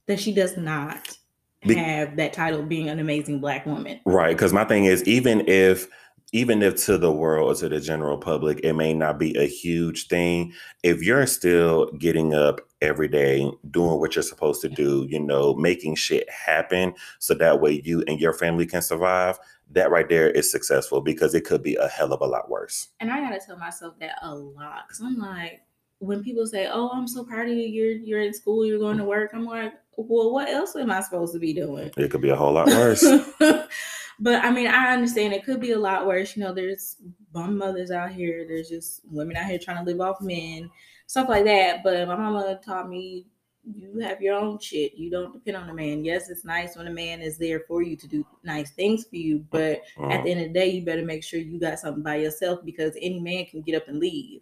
that 0.07 0.21
she 0.21 0.35
does 0.35 0.59
not 0.59 1.17
have 1.65 2.17
that 2.17 2.33
title 2.33 2.63
being 2.63 2.91
an 2.91 2.99
amazing 2.99 3.41
black 3.41 3.65
woman. 3.65 4.01
Right. 4.05 4.37
Because 4.37 4.53
my 4.53 4.65
thing 4.65 4.85
is, 4.85 5.03
even 5.05 5.49
if 5.49 5.87
even 6.33 6.63
if 6.63 6.77
to 6.87 6.97
the 6.97 7.13
world 7.13 7.51
or 7.51 7.55
to 7.61 7.69
the 7.69 7.79
general 7.79 8.17
public, 8.17 8.61
it 8.65 8.73
may 8.73 8.95
not 8.95 9.19
be 9.19 9.37
a 9.37 9.47
huge 9.47 10.09
thing. 10.09 10.53
If 10.83 11.03
you're 11.03 11.27
still 11.27 11.93
getting 11.93 12.35
up 12.35 12.61
every 12.81 13.09
day, 13.09 13.51
doing 13.71 14.01
what 14.01 14.17
you're 14.17 14.23
supposed 14.23 14.63
to 14.63 14.69
do, 14.71 15.07
you 15.09 15.21
know, 15.21 15.55
making 15.55 15.95
shit 15.97 16.29
happen 16.31 16.95
so 17.19 17.35
that 17.35 17.61
way 17.61 17.83
you 17.85 18.03
and 18.09 18.19
your 18.19 18.33
family 18.33 18.67
can 18.67 18.81
survive, 18.81 19.39
that 19.71 19.91
right 19.91 20.09
there 20.09 20.31
is 20.31 20.51
successful 20.51 21.03
because 21.03 21.35
it 21.35 21.45
could 21.45 21.63
be 21.63 21.77
a 21.77 21.89
hell 21.89 22.13
of 22.13 22.21
a 22.23 22.27
lot 22.27 22.51
worse. 22.51 22.89
And 22.99 23.11
I 23.11 23.21
gotta 23.21 23.41
tell 23.45 23.59
myself 23.59 23.99
that 24.01 24.19
a 24.23 24.35
lot 24.35 24.89
because 24.89 25.01
I'm 25.01 25.19
like, 25.19 25.61
when 25.99 26.25
people 26.25 26.47
say, 26.47 26.69
"Oh, 26.71 26.89
I'm 26.89 27.07
so 27.07 27.25
proud 27.25 27.49
of 27.49 27.55
you. 27.55 27.65
You're 27.65 27.93
you're 27.93 28.23
in 28.23 28.35
school. 28.35 28.67
You're 28.67 28.81
going 28.81 28.99
to 28.99 29.05
work," 29.05 29.31
I'm 29.33 29.45
like, 29.45 29.73
"Well, 29.97 30.33
what 30.33 30.49
else 30.49 30.75
am 30.75 30.91
I 30.91 31.01
supposed 31.01 31.33
to 31.35 31.39
be 31.39 31.53
doing?" 31.53 31.93
It 31.97 32.11
could 32.11 32.21
be 32.21 32.31
a 32.31 32.37
whole 32.37 32.53
lot 32.53 32.67
worse. 32.67 33.05
but 34.21 34.45
I 34.45 34.51
mean, 34.51 34.67
I 34.67 34.93
understand 34.93 35.33
it 35.33 35.45
could 35.45 35.61
be 35.61 35.73
a 35.73 35.79
lot 35.79 36.07
worse. 36.07 36.37
You 36.37 36.45
know, 36.45 36.53
there's 36.53 36.97
bum 37.33 37.59
mothers 37.59 37.91
out 37.91 38.13
here. 38.13 38.47
There's 38.47 38.69
just 38.69 39.03
women 39.11 39.37
out 39.37 39.47
here 39.47 39.59
trying 39.59 39.85
to 39.85 39.91
live 39.91 40.01
off 40.01 40.21
men, 40.21 40.71
stuff 41.07 41.29
like 41.29 41.45
that. 41.45 41.83
But 41.83 42.09
my 42.09 42.17
mama 42.17 42.59
taught 42.65 42.89
me 42.89 43.27
you 43.65 44.01
have 44.01 44.21
your 44.21 44.35
own 44.35 44.59
shit. 44.59 44.95
You 44.95 45.11
don't 45.11 45.33
depend 45.33 45.57
on 45.57 45.71
a 45.71 45.75
man. 45.75 46.05
Yes, 46.05 46.29
it's 46.29 46.45
nice 46.45 46.77
when 46.77 46.89
a 46.89 46.93
man 46.93 47.21
is 47.21 47.39
there 47.39 47.61
for 47.69 47.83
you 47.83 47.97
to 47.97 48.09
do 48.09 48.27
nice 48.43 48.73
things 48.73 49.05
for 49.05 49.17
you, 49.17 49.45
but 49.51 49.83
mm-hmm. 49.97 50.11
at 50.11 50.25
the 50.25 50.31
end 50.31 50.41
of 50.41 50.49
the 50.49 50.53
day, 50.53 50.71
you 50.71 50.85
better 50.85 51.05
make 51.05 51.23
sure 51.23 51.39
you 51.39 51.61
got 51.61 51.79
something 51.79 52.03
by 52.03 52.17
yourself 52.17 52.61
because 52.65 52.97
any 53.01 53.21
man 53.21 53.47
can 53.47 53.63
get 53.63 53.77
up 53.77 53.87
and 53.89 54.01
leave. 54.01 54.41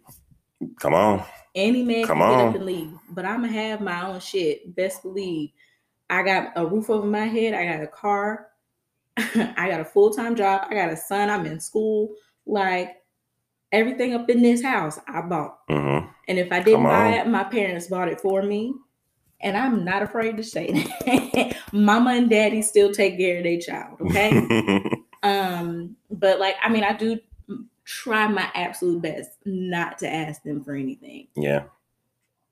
Come 0.79 0.93
on. 0.93 1.23
Any 1.53 1.83
man 1.83 2.05
Come 2.05 2.19
can 2.19 2.27
on. 2.27 2.37
get 2.37 2.49
up 2.49 2.55
and 2.55 2.65
leave. 2.65 2.93
But 3.09 3.25
I'm 3.25 3.41
gonna 3.41 3.53
have 3.53 3.81
my 3.81 4.07
own 4.07 4.19
shit. 4.19 4.75
Best 4.75 5.03
believe. 5.03 5.51
I 6.09 6.23
got 6.23 6.53
a 6.55 6.65
roof 6.65 6.89
over 6.89 7.05
my 7.05 7.25
head. 7.25 7.53
I 7.53 7.65
got 7.65 7.83
a 7.83 7.87
car. 7.87 8.47
I 9.57 9.69
got 9.69 9.81
a 9.81 9.85
full 9.85 10.11
time 10.11 10.35
job. 10.35 10.67
I 10.69 10.73
got 10.73 10.91
a 10.91 10.97
son. 10.97 11.29
I'm 11.29 11.45
in 11.45 11.59
school. 11.59 12.15
Like 12.45 12.97
everything 13.71 14.13
up 14.13 14.29
in 14.29 14.41
this 14.41 14.61
house, 14.61 14.99
I 15.07 15.21
bought. 15.21 15.67
Mm-hmm. 15.69 16.07
And 16.27 16.39
if 16.39 16.51
I 16.51 16.61
didn't 16.61 16.83
buy 16.83 17.15
it, 17.15 17.27
my 17.27 17.43
parents 17.43 17.87
bought 17.87 18.09
it 18.09 18.21
for 18.21 18.41
me. 18.41 18.73
And 19.43 19.57
I'm 19.57 19.83
not 19.83 20.03
afraid 20.03 20.37
to 20.37 20.43
say 20.43 20.71
that. 20.71 21.57
Mama 21.71 22.11
and 22.11 22.29
daddy 22.29 22.61
still 22.61 22.91
take 22.91 23.17
care 23.17 23.37
of 23.37 23.43
their 23.43 23.59
child. 23.59 23.97
Okay. 24.01 24.83
um, 25.23 25.95
but 26.11 26.39
like, 26.39 26.55
I 26.61 26.69
mean, 26.69 26.83
I 26.83 26.93
do 26.93 27.19
try 27.83 28.27
my 28.27 28.49
absolute 28.53 29.01
best 29.01 29.31
not 29.45 29.97
to 29.99 30.07
ask 30.07 30.43
them 30.43 30.63
for 30.63 30.75
anything. 30.75 31.27
Yeah. 31.35 31.63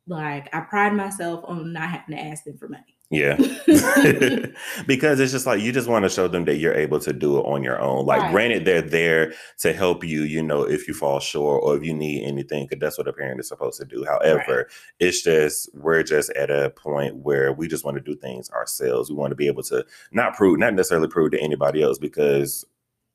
Like 0.08 0.54
I 0.54 0.62
pride 0.62 0.94
myself 0.94 1.44
on 1.48 1.72
not 1.72 1.90
having 1.90 2.16
to 2.16 2.22
ask 2.22 2.44
them 2.44 2.58
for 2.58 2.68
money. 2.68 2.98
Yeah. 3.12 3.38
because 4.88 5.20
it's 5.20 5.32
just 5.32 5.46
like 5.46 5.62
you 5.62 5.72
just 5.72 5.88
want 5.88 6.04
to 6.04 6.10
show 6.10 6.28
them 6.28 6.46
that 6.46 6.58
you're 6.58 6.76
able 6.76 7.00
to 7.00 7.12
do 7.12 7.38
it 7.38 7.42
on 7.42 7.64
your 7.64 7.80
own. 7.80 8.06
Like, 8.06 8.22
right. 8.22 8.32
granted, 8.32 8.66
they're 8.66 8.82
there 8.82 9.34
to 9.60 9.74
help 9.74 10.04
you, 10.04 10.24
you 10.24 10.44
know, 10.44 10.62
if 10.62 10.88
you 10.88 10.94
fall 10.94 11.20
short 11.20 11.64
or 11.64 11.76
if 11.76 11.84
you 11.84 11.94
need 11.94 12.24
anything, 12.24 12.66
because 12.66 12.80
that's 12.80 12.98
what 12.98 13.08
a 13.08 13.14
parent 13.14 13.40
is 13.40 13.48
supposed 13.48 13.80
to 13.80 13.86
do. 13.86 14.06
However, 14.06 14.58
right. 14.58 14.66
it's 15.00 15.24
just, 15.24 15.70
we're 15.74 16.04
just 16.04 16.30
at 16.32 16.52
a 16.52 16.70
point 16.72 17.16
where 17.18 17.52
we 17.52 17.68
just 17.68 17.84
want 17.84 17.98
to 17.98 18.04
do 18.04 18.16
things 18.16 18.50
ourselves. 18.52 19.10
We 19.10 19.16
want 19.16 19.32
to 19.32 19.36
be 19.36 19.48
able 19.48 19.64
to 19.64 19.86
not 20.12 20.36
prove, 20.36 20.60
not 20.60 20.76
necessarily 20.76 21.08
prove 21.08 21.32
to 21.32 21.42
anybody 21.42 21.82
else, 21.82 21.98
because 21.98 22.66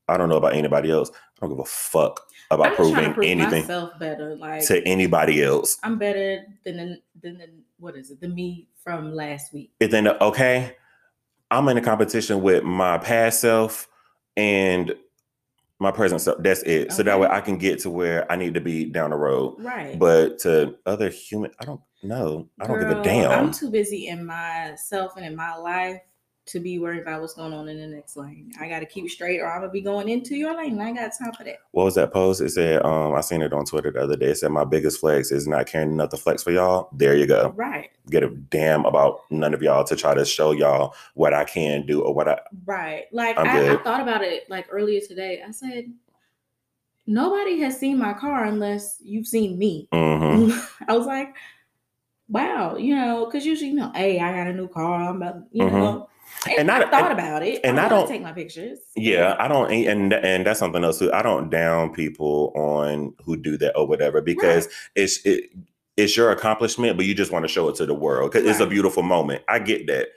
I 0.07 0.17
don't 0.17 0.29
know 0.29 0.37
about 0.37 0.53
anybody 0.53 0.91
else. 0.91 1.09
I 1.09 1.15
don't 1.41 1.49
give 1.49 1.59
a 1.59 1.65
fuck 1.65 2.21
about 2.51 2.75
proving 2.75 3.13
prove 3.13 3.25
anything 3.25 3.61
myself 3.61 3.97
better, 3.99 4.35
like 4.35 4.65
to 4.67 4.81
anybody 4.87 5.43
else. 5.43 5.77
I'm 5.83 5.97
better 5.97 6.45
than 6.63 6.77
the, 6.77 7.01
than 7.21 7.37
the, 7.37 7.47
what 7.79 7.95
is 7.95 8.11
it? 8.11 8.21
The 8.21 8.27
me 8.27 8.67
from 8.83 9.13
last 9.13 9.53
week. 9.53 9.71
And 9.81 9.91
then 9.91 10.07
okay, 10.07 10.75
I'm 11.51 11.67
in 11.69 11.77
a 11.77 11.81
competition 11.81 12.41
with 12.41 12.63
my 12.63 12.97
past 12.97 13.41
self 13.41 13.87
and 14.37 14.93
my 15.79 15.91
present 15.91 16.21
self. 16.21 16.37
That's 16.41 16.61
it. 16.63 16.87
Okay. 16.87 16.89
So 16.89 17.03
that 17.03 17.19
way 17.19 17.27
I 17.27 17.41
can 17.41 17.57
get 17.57 17.79
to 17.79 17.89
where 17.89 18.31
I 18.31 18.35
need 18.35 18.53
to 18.53 18.61
be 18.61 18.85
down 18.85 19.09
the 19.09 19.17
road. 19.17 19.55
Right. 19.59 19.97
But 19.97 20.39
to 20.39 20.75
other 20.85 21.09
human, 21.09 21.51
I 21.59 21.65
don't 21.65 21.81
know. 22.03 22.47
I 22.61 22.67
don't 22.67 22.79
Girl, 22.79 22.89
give 22.89 22.99
a 22.99 23.03
damn. 23.03 23.31
I'm 23.31 23.51
too 23.51 23.69
busy 23.69 24.07
in 24.07 24.25
myself 24.25 25.17
and 25.17 25.25
in 25.25 25.35
my 25.35 25.55
life 25.55 26.01
to 26.47 26.59
be 26.59 26.77
worried 26.77 27.01
about 27.01 27.21
what's 27.21 27.33
going 27.33 27.53
on 27.53 27.67
in 27.67 27.79
the 27.79 27.87
next 27.87 28.15
lane. 28.15 28.51
I 28.59 28.69
got 28.69 28.79
to 28.79 28.85
keep 28.85 29.09
straight, 29.09 29.39
or 29.39 29.51
I'm 29.51 29.61
gonna 29.61 29.71
be 29.71 29.81
going 29.81 30.09
into 30.09 30.35
your 30.35 30.55
lane. 30.55 30.79
I 30.79 30.93
got 30.93 31.11
time 31.17 31.33
for 31.33 31.43
that. 31.43 31.57
What 31.71 31.85
was 31.85 31.95
that 31.95 32.13
post? 32.13 32.39
It 32.39 32.51
said, 32.51 32.85
um, 32.85 33.15
I 33.15 33.21
seen 33.21 33.41
it 33.41 33.51
on 33.51 33.65
Twitter 33.65 33.91
the 33.91 34.01
other 34.03 34.15
day. 34.15 34.27
It 34.27 34.37
said, 34.37 34.51
"My 34.51 34.63
biggest 34.63 34.99
flex 34.99 35.31
is 35.31 35.47
not 35.47 35.65
caring 35.65 35.91
enough 35.91 36.09
to 36.09 36.17
flex 36.17 36.43
for 36.43 36.51
y'all." 36.51 36.89
There 36.93 37.15
you 37.15 37.25
go. 37.25 37.51
Right. 37.55 37.89
Get 38.11 38.23
a 38.23 38.29
damn 38.29 38.85
about 38.85 39.21
none 39.31 39.55
of 39.55 39.63
y'all 39.63 39.83
to 39.85 39.95
try 39.95 40.13
to 40.13 40.23
show 40.23 40.51
y'all 40.51 40.93
what 41.15 41.33
I 41.33 41.45
can 41.45 41.85
do 41.85 42.01
or 42.01 42.13
what 42.13 42.27
I. 42.27 42.39
Right. 42.65 43.05
Like 43.11 43.39
I, 43.39 43.73
I 43.73 43.77
thought 43.77 44.01
about 44.01 44.21
it 44.21 44.47
like 44.47 44.67
earlier 44.69 45.01
today. 45.01 45.41
I 45.45 45.49
said, 45.49 45.91
nobody 47.07 47.59
has 47.61 47.79
seen 47.79 47.97
my 47.97 48.13
car 48.13 48.45
unless 48.45 48.99
you've 49.03 49.27
seen 49.27 49.57
me. 49.57 49.87
Mm-hmm. 49.91 50.59
I 50.87 50.95
was 50.95 51.07
like, 51.07 51.35
wow, 52.29 52.75
you 52.75 52.95
know, 52.95 53.25
because 53.25 53.47
usually, 53.47 53.71
you 53.71 53.75
know, 53.75 53.91
hey, 53.95 54.19
I 54.19 54.31
got 54.31 54.47
a 54.47 54.53
new 54.53 54.67
car. 54.67 55.09
I'm 55.09 55.15
about, 55.21 55.37
you 55.51 55.63
mm-hmm. 55.63 55.75
know 55.75 56.09
and, 56.57 56.69
I 56.69 56.79
thought 56.89 57.11
and, 57.11 57.19
about 57.19 57.43
it. 57.43 57.61
And 57.63 57.79
I, 57.79 57.85
I 57.85 57.89
don't 57.89 58.07
take 58.07 58.21
my 58.21 58.31
pictures. 58.31 58.79
Yeah, 58.95 59.35
I 59.39 59.47
don't, 59.47 59.71
and 59.71 60.13
and 60.13 60.45
that's 60.45 60.59
something 60.59 60.83
else 60.83 60.99
too. 60.99 61.11
I 61.11 61.21
don't 61.21 61.49
down 61.49 61.93
people 61.93 62.51
on 62.55 63.13
who 63.23 63.37
do 63.37 63.57
that 63.57 63.77
or 63.77 63.87
whatever 63.87 64.21
because 64.21 64.65
right. 64.65 64.73
it's 64.95 65.25
it, 65.25 65.51
it's 65.97 66.15
your 66.17 66.31
accomplishment, 66.31 66.97
but 66.97 67.05
you 67.05 67.15
just 67.15 67.31
want 67.31 67.43
to 67.43 67.49
show 67.49 67.69
it 67.69 67.75
to 67.75 67.85
the 67.85 67.93
world 67.93 68.31
because 68.31 68.45
right. 68.45 68.51
it's 68.51 68.59
a 68.59 68.67
beautiful 68.67 69.03
moment. 69.03 69.43
I 69.47 69.59
get 69.59 69.87
that. 69.87 70.09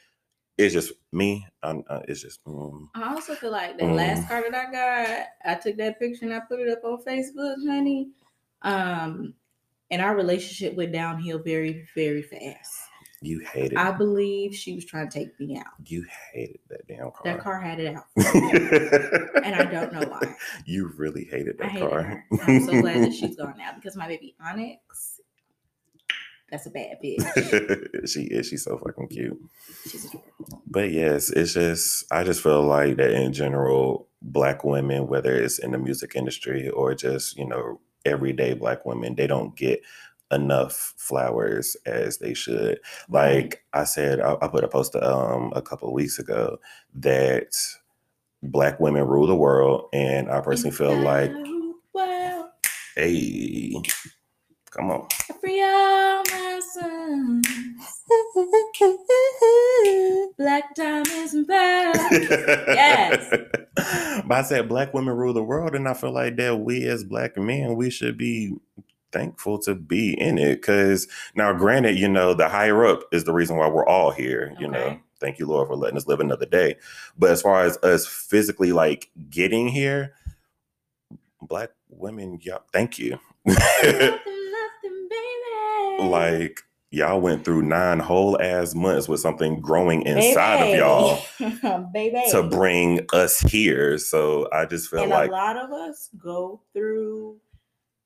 It's 0.56 0.74
just 0.74 0.92
me. 1.12 1.46
I'm, 1.62 1.84
uh, 1.88 2.00
it's 2.08 2.22
just. 2.22 2.44
Mm, 2.44 2.88
I 2.94 3.14
also 3.14 3.36
feel 3.36 3.52
like 3.52 3.78
the 3.78 3.84
mm. 3.84 3.94
last 3.94 4.26
car 4.26 4.42
that 4.42 4.54
I 4.54 4.72
got, 4.72 5.26
I 5.44 5.54
took 5.54 5.76
that 5.76 6.00
picture 6.00 6.24
and 6.24 6.34
I 6.34 6.40
put 6.40 6.58
it 6.58 6.68
up 6.68 6.84
on 6.84 6.98
Facebook, 7.04 7.54
honey. 7.64 8.08
Um, 8.62 9.34
and 9.88 10.02
our 10.02 10.16
relationship 10.16 10.74
went 10.74 10.92
downhill 10.92 11.38
very, 11.38 11.86
very 11.94 12.22
fast 12.22 12.87
You 13.20 13.40
hated. 13.40 13.76
I 13.76 13.90
believe 13.90 14.54
she 14.54 14.74
was 14.74 14.84
trying 14.84 15.08
to 15.08 15.18
take 15.18 15.38
me 15.40 15.58
out. 15.58 15.66
you 15.86 16.04
hated 16.32 16.60
that 16.68 16.86
damn 16.86 17.10
car. 17.10 17.20
That 17.24 17.40
car 17.40 17.60
had 17.60 17.80
it 17.80 17.94
out, 17.96 18.04
and 18.16 19.54
I 19.54 19.64
don't 19.64 19.92
know 19.92 20.06
why. 20.08 20.36
You 20.64 20.92
really 20.96 21.24
hated 21.24 21.58
that 21.58 21.68
hated 21.70 21.88
car. 21.90 22.02
her. 22.02 22.24
I'm 22.42 22.64
so 22.64 22.80
glad 22.80 23.02
that 23.02 23.12
she's 23.12 23.34
gone 23.36 23.54
now 23.58 23.72
because 23.74 23.96
my 23.96 24.06
baby 24.06 24.36
Onyx, 24.40 25.20
that's 26.50 26.66
a 26.66 26.70
bad 26.70 26.98
bitch. 27.04 28.08
she 28.08 28.22
is. 28.22 28.46
She's 28.48 28.64
so 28.64 28.78
fucking 28.78 29.08
cute. 29.08 29.38
She's 29.90 30.04
adorable. 30.04 30.62
But 30.66 30.92
yes, 30.92 31.30
it's 31.30 31.54
just 31.54 32.04
I 32.12 32.22
just 32.24 32.40
feel 32.42 32.62
like 32.62 32.96
that 32.98 33.10
in 33.10 33.32
general, 33.32 34.06
black 34.22 34.62
women, 34.64 35.08
whether 35.08 35.34
it's 35.34 35.58
in 35.58 35.72
the 35.72 35.78
music 35.78 36.12
industry 36.14 36.68
or 36.68 36.94
just, 36.94 37.36
you 37.36 37.46
know, 37.48 37.80
everyday 38.04 38.54
black 38.54 38.86
women, 38.86 39.16
they 39.16 39.26
don't 39.26 39.56
get 39.56 39.82
enough 40.30 40.94
flowers 40.96 41.76
as 41.86 42.18
they 42.18 42.34
should. 42.34 42.80
Like 43.08 43.64
I 43.72 43.84
said, 43.84 44.20
I, 44.20 44.36
I 44.42 44.48
put 44.48 44.64
a 44.64 44.68
post 44.68 44.94
um 44.96 45.52
a 45.54 45.62
couple 45.62 45.88
of 45.88 45.94
weeks 45.94 46.18
ago 46.18 46.58
that 46.94 47.54
black 48.42 48.80
women 48.80 49.04
rule 49.06 49.26
the 49.26 49.34
world, 49.34 49.88
and 49.92 50.30
I 50.30 50.40
personally 50.40 50.76
feel 50.76 50.96
like, 50.96 51.32
well, 51.92 52.52
hey, 52.96 53.74
come 54.70 54.90
on. 54.90 55.08
free 55.40 55.62
all 55.62 56.22
my 56.24 56.60
sons, 56.72 57.48
black 60.36 60.74
diamonds 60.74 61.34
and 61.34 61.46
pearls. 61.46 61.96
Yes. 62.68 63.34
But 64.26 64.38
I 64.38 64.42
said 64.42 64.68
black 64.68 64.92
women 64.92 65.14
rule 65.16 65.32
the 65.32 65.42
world, 65.42 65.74
and 65.74 65.88
I 65.88 65.94
feel 65.94 66.12
like 66.12 66.36
that 66.36 66.60
we 66.60 66.84
as 66.86 67.04
black 67.04 67.36
men, 67.38 67.76
we 67.76 67.90
should 67.90 68.18
be 68.18 68.54
thankful 69.12 69.58
to 69.60 69.74
be 69.74 70.18
in 70.20 70.38
it. 70.38 70.62
Cause 70.62 71.08
now, 71.34 71.52
granted, 71.52 71.98
you 71.98 72.08
know, 72.08 72.34
the 72.34 72.48
higher 72.48 72.86
up 72.86 73.02
is 73.12 73.24
the 73.24 73.32
reason 73.32 73.56
why 73.56 73.68
we're 73.68 73.86
all 73.86 74.10
here, 74.10 74.54
you 74.58 74.68
know. 74.68 74.98
Thank 75.20 75.38
you, 75.38 75.46
Lord, 75.46 75.68
for 75.68 75.76
letting 75.76 75.96
us 75.96 76.06
live 76.06 76.20
another 76.20 76.46
day. 76.46 76.76
But 77.18 77.30
as 77.30 77.42
far 77.42 77.62
as 77.62 77.76
us 77.78 78.06
physically 78.06 78.72
like 78.72 79.10
getting 79.30 79.68
here, 79.68 80.14
black 81.42 81.70
women, 81.88 82.38
y'all, 82.42 82.62
thank 82.72 82.98
you. 82.98 83.18
nothing, 83.44 83.90
nothing, 83.90 85.08
baby. 85.10 86.08
like 86.08 86.62
y'all 86.90 87.20
went 87.20 87.44
through 87.44 87.62
nine 87.62 87.98
whole 87.98 88.40
ass 88.40 88.74
months 88.74 89.08
with 89.08 89.20
something 89.20 89.60
growing 89.60 90.02
inside 90.02 90.62
of 90.62 90.78
y'all 90.78 91.20
y'all, 91.40 91.90
baby. 91.92 92.22
to 92.30 92.42
bring 92.42 93.00
us 93.12 93.40
here. 93.40 93.98
So 93.98 94.48
I 94.52 94.64
just 94.66 94.88
feel 94.88 95.00
and 95.00 95.10
like 95.10 95.30
a 95.30 95.32
lot 95.32 95.56
of 95.56 95.70
us 95.72 96.08
go 96.16 96.62
through 96.72 97.40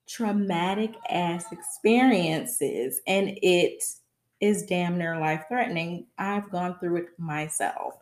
traumatic 0.07 0.95
ass 1.11 1.45
experiences, 1.53 3.01
and 3.07 3.39
it 3.43 3.83
is 4.41 4.65
damn 4.65 4.99
near 4.99 5.19
life 5.19 5.45
threatening. 5.49 6.07
I've 6.19 6.51
gone 6.51 6.79
through 6.79 6.97
it 6.97 7.07
myself. 7.19 7.95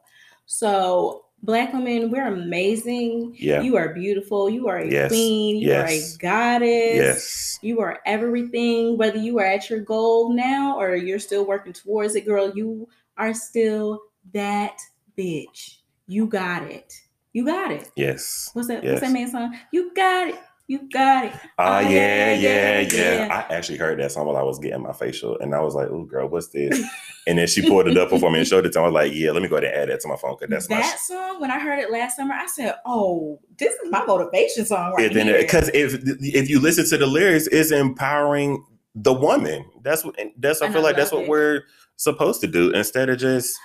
So, 0.46 1.26
black 1.42 1.72
women, 1.72 2.10
we're 2.10 2.26
amazing. 2.26 3.34
yeah, 3.38 3.60
You 3.62 3.76
are 3.76 3.94
beautiful. 3.94 4.50
You 4.50 4.68
are 4.68 4.78
a 4.78 4.90
Yes. 4.90 5.08
queen. 5.10 5.56
You 5.56 5.68
Yes. 5.68 5.82
are 5.82 6.16
a 6.16 6.18
goddess. 6.18 6.96
yes, 6.96 7.58
You 7.62 7.80
are 7.80 8.00
everything, 8.06 8.96
whether 8.96 9.18
you 9.18 9.38
are 9.38 9.44
at 9.44 9.68
your 9.70 9.80
goal 9.80 10.32
now 10.32 10.78
or 10.80 10.96
you're 10.96 11.18
still 11.18 11.44
working 11.46 11.72
towards 11.72 12.14
it, 12.14 12.26
girl. 12.26 12.50
You 12.56 12.88
are 13.16 13.34
still 13.34 14.02
that 14.32 14.80
bitch. 15.16 15.76
You 16.06 16.26
got 16.26 16.62
it. 16.70 16.94
You 17.32 17.44
got 17.44 17.70
it. 17.70 17.90
yes. 17.96 18.50
What's 18.54 18.66
that? 18.68 18.82
Yes. 18.82 18.94
What's 18.94 19.06
that 19.06 19.12
man 19.12 19.30
song? 19.30 19.56
You 19.72 19.94
got 19.94 20.28
it. 20.28 20.38
You 20.70 20.88
got 20.88 21.24
it. 21.24 21.32
Ah, 21.58 21.78
Oh, 21.78 21.80
yeah, 21.80 22.32
yeah, 22.32 22.34
yeah, 22.34 22.80
yeah, 22.80 23.26
yeah. 23.26 23.44
I 23.50 23.52
actually 23.52 23.78
heard 23.78 23.98
that 23.98 24.12
song 24.12 24.26
while 24.26 24.36
I 24.36 24.42
was 24.44 24.60
getting 24.60 24.80
my 24.82 24.92
facial, 24.92 25.36
and 25.40 25.52
I 25.52 25.58
was 25.58 25.74
like, 25.74 25.88
"Oh, 25.90 26.04
girl, 26.04 26.28
what's 26.28 26.46
this?" 26.50 26.80
and 27.26 27.38
then 27.38 27.48
she 27.48 27.68
pulled 27.68 27.88
it 27.88 27.98
up 27.98 28.10
for 28.10 28.30
me 28.30 28.38
and 28.38 28.46
showed 28.46 28.64
it 28.66 28.72
to 28.74 28.78
me. 28.78 28.84
I 28.84 28.86
was 28.86 28.94
like, 28.94 29.12
"Yeah, 29.12 29.32
let 29.32 29.42
me 29.42 29.48
go 29.48 29.56
ahead 29.56 29.64
and 29.72 29.74
add 29.82 29.88
that 29.88 30.00
to 30.02 30.06
my 30.08 30.14
phone 30.14 30.36
because 30.38 30.68
that's 30.68 30.70
my." 30.70 30.76
that 30.76 31.00
song. 31.00 31.40
When 31.40 31.50
I 31.50 31.58
heard 31.58 31.80
it 31.80 31.90
last 31.90 32.14
summer, 32.14 32.34
I 32.34 32.46
said, 32.46 32.76
"Oh, 32.86 33.40
this 33.58 33.72
is 33.74 33.90
my 33.90 34.06
motivation 34.06 34.64
song 34.64 34.94
right 34.96 35.12
then, 35.12 35.26
here." 35.26 35.38
because 35.38 35.70
if 35.74 36.04
if 36.20 36.48
you 36.48 36.60
listen 36.60 36.88
to 36.90 36.98
the 36.98 37.06
lyrics, 37.08 37.48
it's 37.48 37.72
empowering 37.72 38.64
the 38.94 39.12
woman. 39.12 39.64
That's 39.82 40.04
what. 40.04 40.16
That's 40.38 40.62
I 40.62 40.70
feel 40.70 40.82
like 40.82 40.94
that's 40.94 41.10
love 41.10 41.22
what 41.22 41.30
we're 41.30 41.62
supposed 41.96 42.40
to 42.42 42.46
do 42.46 42.70
instead 42.70 43.08
of 43.08 43.18
just. 43.18 43.58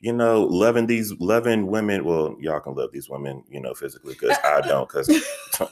You 0.00 0.12
know, 0.12 0.42
loving 0.42 0.86
these 0.86 1.12
loving 1.18 1.66
women. 1.66 2.04
Well, 2.04 2.36
y'all 2.38 2.60
can 2.60 2.74
love 2.74 2.92
these 2.92 3.10
women, 3.10 3.42
you 3.50 3.60
know, 3.60 3.74
physically, 3.74 4.14
because 4.14 4.36
I 4.44 4.60
don't. 4.68 4.88
Because 4.88 5.10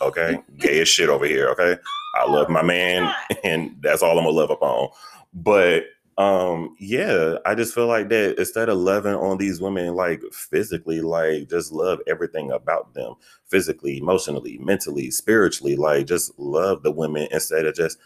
okay, 0.01 0.41
gay 0.59 0.81
as 0.81 0.89
shit 0.89 1.09
over 1.09 1.27
here. 1.27 1.49
Okay, 1.51 1.77
I 2.15 2.29
love 2.29 2.49
my 2.49 2.63
man, 2.63 3.13
and 3.45 3.77
that's 3.81 4.03
all 4.03 4.19
I'm 4.19 4.25
gonna 4.25 4.37
love 4.37 4.51
upon. 4.51 4.89
But 5.33 5.85
um, 6.19 6.75
yeah, 6.81 7.37
I 7.45 7.55
just 7.55 7.75
feel 7.75 7.87
like 7.87 8.09
that 8.09 8.39
instead 8.39 8.71
of 8.71 8.79
loving 8.79 9.15
on 9.15 9.37
these 9.37 9.61
women 9.61 9.95
like 9.95 10.23
physically, 10.33 11.03
like 11.03 11.51
just 11.51 11.73
love 11.73 12.01
everything 12.07 12.51
about 12.51 12.95
them 12.95 13.15
physically, 13.45 13.99
emotionally, 13.99 14.57
mentally, 14.59 15.11
spiritually, 15.11 15.77
like 15.77 16.07
just 16.07 16.37
love 16.39 16.83
the 16.83 16.91
women 16.91 17.29
instead 17.33 17.67
of 17.67 17.75
just 17.75 17.99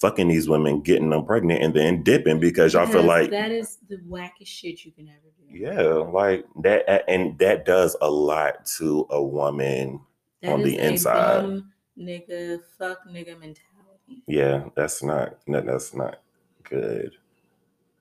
fucking 0.00 0.28
these 0.28 0.48
women, 0.48 0.80
getting 0.80 1.10
them 1.10 1.24
pregnant, 1.24 1.62
and 1.62 1.74
then 1.74 2.02
dipping 2.02 2.38
because 2.40 2.74
y'all 2.74 2.86
feel 2.86 3.02
like 3.02 3.30
that 3.30 3.50
is 3.50 3.78
the 3.88 3.96
wackest 4.08 4.46
shit 4.46 4.84
you 4.84 4.92
can 4.92 5.08
ever 5.08 5.32
do. 5.38 5.58
yeah, 5.58 5.80
like 5.82 6.44
that, 6.62 7.04
and 7.08 7.38
that 7.38 7.64
does 7.64 7.96
a 8.00 8.10
lot 8.10 8.66
to 8.78 9.06
a 9.10 9.22
woman. 9.22 10.00
That 10.42 10.52
on 10.52 10.62
the 10.62 10.78
inside. 10.78 11.42
bum 11.42 11.72
nigga, 11.98 12.60
fuck 12.78 13.06
nigga 13.08 13.38
mentality. 13.38 14.22
Yeah, 14.26 14.64
that's 14.76 15.02
not 15.02 15.38
that, 15.48 15.66
that's 15.66 15.94
not 15.94 16.20
good. 16.62 17.12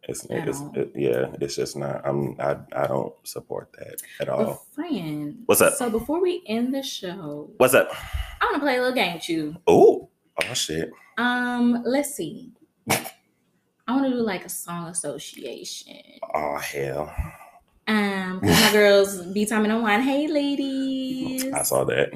It's, 0.08 0.24
it's 0.30 0.62
it, 0.76 0.92
yeah, 0.94 1.32
it's 1.42 1.56
just 1.56 1.76
not. 1.76 2.06
I'm 2.06 2.36
I 2.40 2.58
I 2.74 2.86
don't 2.86 3.14
support 3.24 3.72
that 3.80 4.02
at 4.20 4.28
But 4.28 4.30
all. 4.30 4.66
friend, 4.74 5.42
What's 5.48 5.62
up? 5.62 5.74
So 5.76 5.90
before 5.90 6.22
we 6.22 6.44
end 6.46 6.76
the 6.76 6.84
show, 6.84 7.50
What's 7.58 7.74
up? 7.74 7.90
I 8.40 8.46
want 8.46 8.56
to 8.56 8.60
play 8.60 8.76
a 8.78 8.82
little 8.82 8.94
game 8.94 9.16
with 9.16 9.28
you. 9.30 9.56
Oh, 9.66 10.05
oh 10.50 10.54
shit. 10.54 10.92
Um, 11.18 11.84
let's 11.86 12.16
see. 12.16 12.52
I 12.90 13.92
want 13.92 14.06
to 14.06 14.12
do 14.12 14.22
like 14.22 14.46
a 14.46 14.50
song 14.50 14.88
association. 14.88 16.02
Oh 16.34 16.58
hell. 16.58 17.14
Um, 17.88 18.40
my 18.44 18.70
girls 18.72 19.22
be 19.28 19.46
timing 19.46 19.72
on 19.72 19.82
one. 19.82 20.02
Hey, 20.02 20.28
ladies! 20.28 21.52
I 21.54 21.64
saw 21.64 21.84
that. 21.86 22.12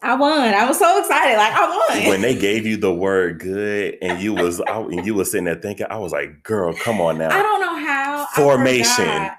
I 0.00 0.14
won. 0.14 0.54
I 0.54 0.66
was 0.66 0.78
so 0.78 0.98
excited. 1.00 1.36
Like 1.36 1.52
I 1.52 1.68
won. 1.68 2.08
When 2.08 2.22
they 2.22 2.36
gave 2.36 2.64
you 2.66 2.76
the 2.76 2.94
word 2.94 3.40
good 3.40 3.98
and 4.00 4.22
you 4.22 4.32
was 4.34 4.60
out 4.68 4.92
and 4.92 5.04
you 5.04 5.14
was 5.14 5.30
sitting 5.30 5.44
there 5.44 5.56
thinking, 5.56 5.86
I 5.90 5.98
was 5.98 6.12
like, 6.12 6.42
girl, 6.42 6.72
come 6.72 7.00
on 7.00 7.18
now. 7.18 7.30
I 7.30 7.42
don't 7.42 7.60
know 7.60 7.78
how. 7.78 8.26
Formation. 8.34 9.30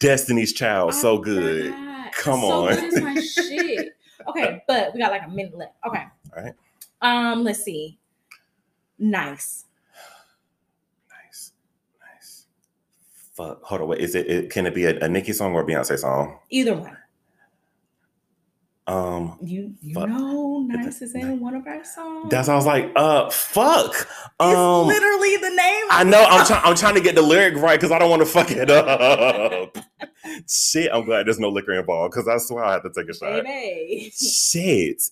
Destiny's 0.00 0.52
Child, 0.52 0.90
I 0.92 0.94
so 0.94 1.18
good. 1.18 1.72
Come 2.12 2.40
so 2.40 2.68
on. 2.68 2.74
Good 2.74 2.84
is 2.84 3.00
my 3.00 3.20
shit. 3.20 3.96
Okay, 4.28 4.62
but 4.68 4.92
we 4.92 5.00
got 5.00 5.10
like 5.10 5.22
a 5.24 5.30
minute 5.30 5.56
left. 5.56 5.72
Okay. 5.86 6.04
All 6.36 6.42
right. 6.42 6.54
Um, 7.00 7.44
let's 7.44 7.62
see. 7.62 7.98
Nice. 8.98 9.64
Nice. 11.24 11.52
Nice. 12.00 12.46
Fuck. 13.34 13.62
Hold 13.62 13.82
on, 13.82 13.88
wait. 13.88 14.00
Is 14.00 14.14
it, 14.14 14.26
it 14.28 14.50
can 14.50 14.66
it 14.66 14.74
be 14.74 14.84
a, 14.86 14.98
a 15.00 15.08
Nicki 15.08 15.32
song 15.32 15.54
or 15.54 15.62
a 15.62 15.64
Beyonce 15.64 15.98
song? 15.98 16.38
Either 16.50 16.74
one. 16.76 16.96
Um 18.88 19.38
You 19.42 19.74
you 19.82 19.92
Fuck. 19.94 20.08
know, 20.08 20.64
nice 20.66 21.02
is 21.02 21.14
in 21.14 21.40
one 21.40 21.54
of 21.54 21.66
our 21.66 21.84
songs. 21.84 22.30
that's 22.30 22.48
I 22.48 22.54
was 22.56 22.64
like, 22.64 22.90
uh 22.96 23.28
fuck. 23.28 23.90
it's 23.94 24.08
Um 24.40 24.86
literally 24.86 25.36
the 25.36 25.50
name. 25.50 25.84
I 25.90 26.04
know 26.04 26.24
I'm 26.24 26.46
trying 26.46 26.62
I'm 26.64 26.74
trying 26.74 26.94
to 26.94 27.02
get 27.02 27.14
the 27.14 27.20
lyric 27.20 27.56
right 27.56 27.78
because 27.78 27.92
I 27.92 27.98
don't 27.98 28.08
want 28.08 28.22
to 28.22 28.26
fuck 28.26 28.50
it 28.50 28.70
up. 28.70 29.76
Shit, 30.48 30.90
I'm 30.90 31.04
glad 31.04 31.26
there's 31.26 31.38
no 31.38 31.50
liquor 31.50 31.78
involved 31.78 32.14
because 32.14 32.28
I 32.28 32.38
swear 32.38 32.64
I 32.64 32.72
had 32.74 32.82
to 32.84 32.90
take 32.90 33.10
a 33.10 33.14
shot. 33.14 33.44
baby. 33.44 34.10
Shit. 34.10 35.02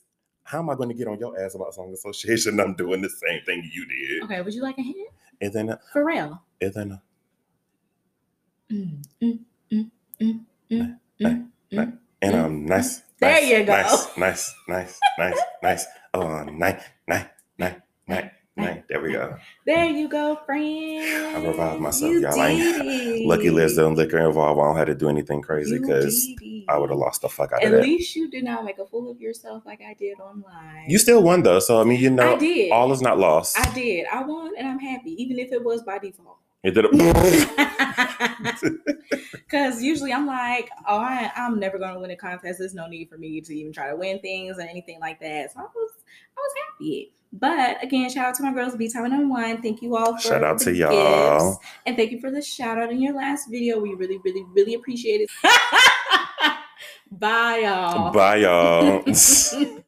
How 0.46 0.60
am 0.60 0.70
I 0.70 0.76
going 0.76 0.88
to 0.90 0.94
get 0.94 1.08
on 1.08 1.18
your 1.18 1.38
ass 1.42 1.56
about 1.56 1.74
song 1.74 1.92
association? 1.92 2.60
I'm 2.60 2.74
doing 2.74 3.02
the 3.02 3.10
same 3.10 3.42
thing 3.44 3.68
you 3.74 3.84
did. 3.84 4.22
Okay, 4.24 4.40
would 4.40 4.54
you 4.54 4.62
like 4.62 4.78
a 4.78 4.82
hint? 4.82 5.08
And 5.40 5.52
then, 5.52 5.76
For 5.92 6.04
real. 6.04 6.40
and 6.60 6.72
then, 6.72 7.00
Mm, 8.72 9.02
mm, 9.22 9.38
mm, 9.72 9.90
mm, 10.20 10.40
mm, 10.70 10.98
mm, 11.20 11.46
nah, 11.70 11.82
mm. 11.84 11.98
and 12.22 12.34
um, 12.34 12.66
nice. 12.66 13.00
There 13.20 13.30
nice, 13.32 13.48
you 13.48 13.64
go. 13.64 13.72
Nice, 13.72 14.16
nice, 14.18 14.54
nice, 14.68 14.98
nice, 15.18 15.38
nice. 15.62 15.86
Oh, 16.14 16.42
nice, 16.44 16.82
nice, 17.06 17.26
nice, 17.58 17.74
nice, 18.08 18.30
There 18.56 19.00
we 19.02 19.12
go. 19.12 19.36
There 19.66 19.84
you 19.86 20.08
go, 20.08 20.36
friend. 20.46 21.36
I 21.36 21.44
revived 21.44 21.80
myself, 21.80 22.12
You 22.12 22.20
y'all. 22.20 22.38
I 22.40 22.48
ain't- 22.50 22.58
did 22.60 22.86
it. 22.86 23.26
Lucky 23.26 23.48
there's 23.50 23.76
no 23.76 23.88
liquor 23.90 24.18
involved. 24.18 24.60
I 24.60 24.64
don't 24.64 24.76
have 24.76 24.86
to 24.86 24.94
do 24.94 25.08
anything 25.08 25.42
crazy 25.42 25.78
because. 25.78 26.28
I 26.68 26.76
would 26.78 26.90
have 26.90 26.98
lost 26.98 27.22
the 27.22 27.28
fuck 27.28 27.52
out 27.52 27.62
At 27.62 27.66
of 27.66 27.72
that. 27.74 27.82
least 27.82 28.16
you 28.16 28.28
did 28.28 28.42
not 28.42 28.64
make 28.64 28.78
a 28.78 28.86
fool 28.86 29.08
of 29.10 29.20
yourself 29.20 29.64
like 29.66 29.80
I 29.82 29.94
did 29.94 30.18
online. 30.18 30.86
You 30.88 30.98
still 30.98 31.22
won 31.22 31.42
though, 31.44 31.60
so 31.60 31.80
I 31.80 31.84
mean, 31.84 32.00
you 32.00 32.10
know, 32.10 32.34
I 32.34 32.38
did. 32.38 32.72
all 32.72 32.90
is 32.92 33.00
not 33.00 33.18
lost. 33.20 33.56
I 33.58 33.72
did. 33.72 34.06
I 34.12 34.22
won, 34.24 34.52
and 34.58 34.66
I'm 34.66 34.80
happy, 34.80 35.10
even 35.22 35.38
if 35.38 35.52
it 35.52 35.62
was 35.62 35.82
by 35.84 35.98
default. 35.98 36.38
It 36.64 36.72
did. 36.72 36.86
Because 39.32 39.80
usually 39.90 40.12
I'm 40.12 40.26
like, 40.26 40.68
oh, 40.88 40.98
I, 40.98 41.30
I'm 41.36 41.60
never 41.60 41.78
going 41.78 41.94
to 41.94 42.00
win 42.00 42.10
a 42.10 42.16
contest. 42.16 42.58
There's 42.58 42.74
no 42.74 42.86
need 42.88 43.08
for 43.10 43.18
me 43.18 43.40
to 43.40 43.54
even 43.54 43.72
try 43.72 43.88
to 43.90 43.96
win 43.96 44.18
things 44.20 44.58
or 44.58 44.62
anything 44.62 44.98
like 45.00 45.20
that. 45.20 45.52
So 45.52 45.60
I 45.60 45.62
was, 45.62 45.90
I 46.36 46.40
was 46.40 46.52
happy. 46.72 47.12
But 47.38 47.82
again, 47.82 48.08
shout 48.08 48.26
out 48.26 48.34
to 48.36 48.42
my 48.42 48.52
girls, 48.52 48.76
B 48.76 48.88
Time 48.88 49.04
and 49.12 49.28
One. 49.28 49.60
Thank 49.60 49.82
you 49.82 49.96
all 49.96 50.14
for 50.16 50.20
Shout 50.20 50.42
out 50.42 50.58
to 50.60 50.74
y'all. 50.74 51.50
gifts. 51.50 51.58
And 51.84 51.96
thank 51.96 52.12
you 52.12 52.20
for 52.20 52.30
the 52.30 52.40
shout 52.40 52.78
out 52.78 52.90
in 52.90 53.00
your 53.00 53.14
last 53.14 53.50
video. 53.50 53.78
We 53.78 53.94
really, 53.94 54.18
really, 54.24 54.44
really 54.54 54.74
appreciate 54.74 55.22
it. 55.22 55.30
Bye, 57.10 57.58
y'all. 57.58 58.12
Bye, 58.12 58.36
y'all. 58.36 59.82